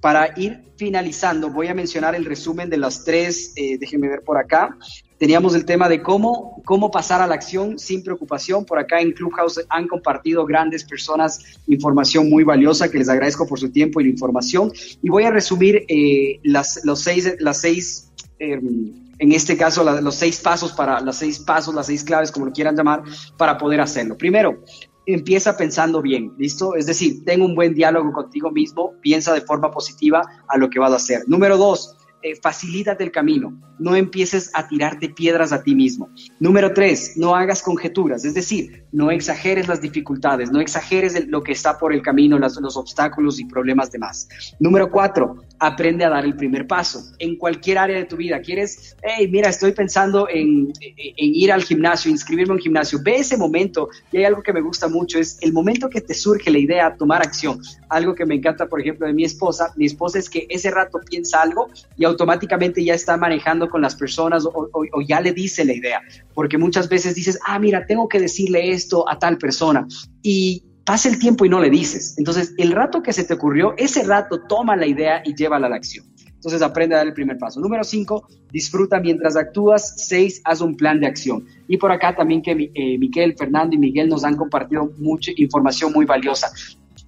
para 0.01 0.33
ir 0.39 0.73
finalizando, 0.79 1.51
voy 1.51 1.67
a 1.67 1.75
mencionar 1.75 2.15
el 2.15 2.25
resumen 2.25 2.71
de 2.71 2.79
las 2.79 3.05
tres, 3.05 3.53
eh, 3.57 3.77
déjenme 3.77 4.09
ver 4.09 4.23
por 4.23 4.39
acá. 4.39 4.79
Teníamos 5.19 5.55
el 5.55 5.67
tema 5.67 5.91
de 5.91 6.01
cómo, 6.01 6.63
cómo 6.65 6.91
pasar 6.91 7.21
a 7.21 7.27
la 7.27 7.35
acción 7.35 7.79
sin 7.79 8.03
preocupación. 8.03 8.65
Por 8.65 8.79
acá 8.79 9.03
en 9.03 9.13
Clubhouse 9.13 9.61
han 9.69 9.89
compartido 9.89 10.47
grandes 10.47 10.85
personas 10.85 11.59
información 11.67 12.31
muy 12.31 12.43
valiosa 12.43 12.91
que 12.91 12.97
les 12.97 13.11
agradezco 13.11 13.47
por 13.47 13.61
su 13.61 13.71
tiempo 13.71 14.01
y 14.01 14.05
la 14.05 14.11
información. 14.11 14.73
Y 15.03 15.11
voy 15.11 15.25
a 15.25 15.31
resumir 15.31 15.85
eh, 15.87 16.41
las, 16.45 16.81
los 16.83 17.03
seis, 17.03 17.37
las 17.41 17.61
seis 17.61 18.11
em, 18.39 19.11
en 19.19 19.33
este 19.33 19.55
caso 19.55 19.85
los 19.85 20.15
seis 20.15 20.41
pasos 20.41 20.73
para 20.73 20.99
los 21.03 21.17
seis 21.17 21.39
pasos, 21.41 21.75
las 21.75 21.87
seis 21.87 22.03
claves, 22.03 22.33
como 22.33 22.47
lo 22.47 22.53
quieran 22.53 22.75
llamar, 22.75 23.03
para 23.37 23.59
poder 23.59 23.83
hacerlo. 23.83 24.17
Primero, 24.17 24.65
empieza 25.07 25.57
pensando 25.57 26.03
bien, 26.03 26.33
¿listo? 26.39 26.75
Es 26.75 26.87
decir, 26.87 27.25
ten 27.25 27.43
un 27.43 27.55
buen 27.55 27.75
diálogo 27.75 28.13
contigo 28.13 28.51
mismo, 28.51 28.95
piensa 29.01 29.35
de 29.35 29.41
forma 29.41 29.71
positiva 29.71 30.23
a 30.49 30.59
lo 30.59 30.71
que 30.71 30.79
vas 30.79 30.93
a 30.93 30.97
hacer. 30.97 31.23
Número 31.27 31.57
dos, 31.57 31.97
eh, 32.23 32.37
facilítate 32.43 33.05
el 33.05 33.13
camino, 33.13 33.61
no 33.79 33.97
empieces 33.97 34.51
a 34.55 34.69
tirarte 34.69 35.09
piedras 35.09 35.53
a 35.53 35.63
ti 35.63 35.75
mismo. 35.75 36.11
Número 36.39 36.73
tres, 36.75 37.17
no 37.17 37.35
hagas 37.35 37.63
conjeturas, 37.63 38.25
es 38.25 38.35
decir, 38.35 38.85
no 38.93 39.11
exageres 39.11 39.69
las 39.69 39.81
dificultades, 39.81 40.51
no 40.51 40.61
exageres 40.61 41.29
lo 41.29 41.43
que 41.43 41.53
está 41.53 41.79
por 41.79 41.93
el 41.93 42.03
camino, 42.03 42.39
los 42.39 42.77
obstáculos 42.77 43.41
y 43.41 43.47
problemas 43.47 43.91
demás. 43.91 44.29
Número 44.59 44.91
cuatro, 44.91 45.43
aprende 45.59 46.05
a 46.05 46.11
dar 46.11 46.25
el 46.25 46.37
primer 46.37 46.67
paso 46.67 47.03
en 47.19 47.37
cualquier 47.37 47.79
área 47.79 47.97
de 47.97 48.05
tu 48.05 48.17
vida. 48.17 48.41
¿Quieres, 48.41 48.97
hey, 49.03 49.29
mira, 49.31 49.49
estoy 49.49 49.73
pensando 49.73 50.29
en, 50.29 50.73
ir 50.97 51.53
al 51.53 51.63
gimnasio, 51.63 52.11
inscribirme 52.11 52.53
en 52.53 52.57
un 52.57 52.63
gimnasio? 52.63 52.99
Ve 53.03 53.17
ese 53.17 53.37
momento 53.37 53.89
y 54.11 54.19
hay 54.19 54.25
algo 54.25 54.43
que 54.43 54.53
me 54.53 54.61
gusta 54.61 54.89
mucho, 54.89 55.19
es 55.19 55.39
el 55.41 55.53
momento 55.53 55.89
que 55.89 56.01
te 56.01 56.15
surge 56.15 56.51
la 56.51 56.59
idea, 56.59 56.97
tomar 56.97 57.23
acción. 57.23 57.61
Algo 57.89 58.15
que 58.15 58.27
me 58.27 58.35
encanta, 58.35 58.67
por 58.67 58.81
ejemplo, 58.81 59.07
de 59.07 59.13
mi 59.13 59.25
esposa, 59.25 59.73
mi 59.77 59.87
esposa 59.87 60.19
es 60.19 60.29
que 60.29 60.47
ese 60.49 60.71
rato 60.71 60.99
piensa 61.09 61.43
algo 61.43 61.69
y 61.97 62.05
automáticamente 62.11 62.85
ya 62.85 62.95
está 62.95 63.17
manejando 63.17 63.69
con 63.69 63.81
las 63.81 63.95
personas 63.95 64.47
o, 64.47 64.69
ya 65.07 65.21
le 65.21 65.33
dice 65.33 65.65
la 65.65 65.73
idea, 65.73 66.03
porque 66.35 66.59
muchas 66.59 66.89
veces 66.89 67.15
dices, 67.15 67.39
ah, 67.47 67.59
mira, 67.59 67.87
tengo 67.87 68.09
que 68.09 68.21
decirle 68.21 68.73
esto 68.73 69.09
a 69.09 69.19
tal 69.19 69.39
persona 69.39 69.87
y 70.23 70.65
pasa 70.85 71.09
el 71.09 71.19
tiempo 71.19 71.45
y 71.45 71.49
no 71.49 71.61
le 71.61 71.71
dices. 71.71 72.17
Entonces, 72.19 72.55
el 72.59 72.73
rato 72.73 73.03
que 73.03 73.13
se 73.13 73.25
te 73.25 73.35
ocurrió, 73.35 73.75
ese 73.77 74.03
rato 74.03 74.43
toma 74.49 74.77
la 74.77 74.87
idea 74.87 75.23
y 75.25 75.35
llévala 75.35 75.67
a 75.67 75.71
la 75.71 75.77
acción. 75.77 76.05
Entonces, 76.27 76.63
aprende 76.63 76.95
a 76.95 76.99
dar 76.99 77.07
el 77.07 77.13
primer 77.13 77.37
paso. 77.37 77.61
Número 77.61 77.85
cinco, 77.85 78.27
disfruta 78.51 78.99
mientras 78.99 79.37
actúas. 79.37 79.95
Seis, 79.99 80.41
haz 80.45 80.63
un 80.63 80.75
plan 80.75 80.99
de 80.99 81.07
acción. 81.07 81.45
Y 81.69 81.77
por 81.77 81.93
acá 81.93 82.17
también 82.17 82.41
que 82.41 82.71
eh, 82.75 82.99
Miquel, 82.99 83.37
Fernando 83.37 83.77
y 83.77 83.79
Miguel 83.79 84.09
nos 84.09 84.25
han 84.25 84.37
compartido 84.37 84.91
mucha 84.97 85.33
información 85.37 85.93
muy 85.93 86.07
valiosa. 86.07 86.51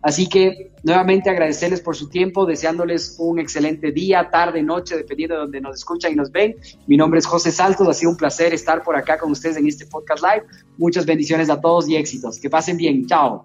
Así 0.02 0.28
que 0.28 0.72
nuevamente 0.82 1.30
agradecerles 1.30 1.80
por 1.80 1.96
su 1.96 2.08
tiempo, 2.08 2.44
deseándoles 2.44 3.16
un 3.18 3.38
excelente 3.38 3.92
día, 3.92 4.28
tarde, 4.30 4.62
noche, 4.62 4.96
dependiendo 4.96 5.36
de 5.36 5.40
donde 5.42 5.60
nos 5.60 5.76
escuchan 5.76 6.12
y 6.12 6.16
nos 6.16 6.30
ven. 6.32 6.56
Mi 6.88 6.96
nombre 6.96 7.20
es 7.20 7.26
José 7.26 7.52
Saltos, 7.52 7.88
ha 7.88 7.94
sido 7.94 8.10
un 8.10 8.16
placer 8.16 8.52
estar 8.52 8.82
por 8.82 8.96
acá 8.96 9.16
con 9.18 9.30
ustedes 9.30 9.56
en 9.56 9.66
este 9.68 9.86
podcast 9.86 10.22
live. 10.22 10.44
Muchas 10.76 11.06
bendiciones 11.06 11.48
a 11.50 11.60
todos 11.60 11.88
y 11.88 11.96
éxitos. 11.96 12.40
Que 12.40 12.50
pasen 12.50 12.76
bien. 12.76 13.06
Chao. 13.06 13.44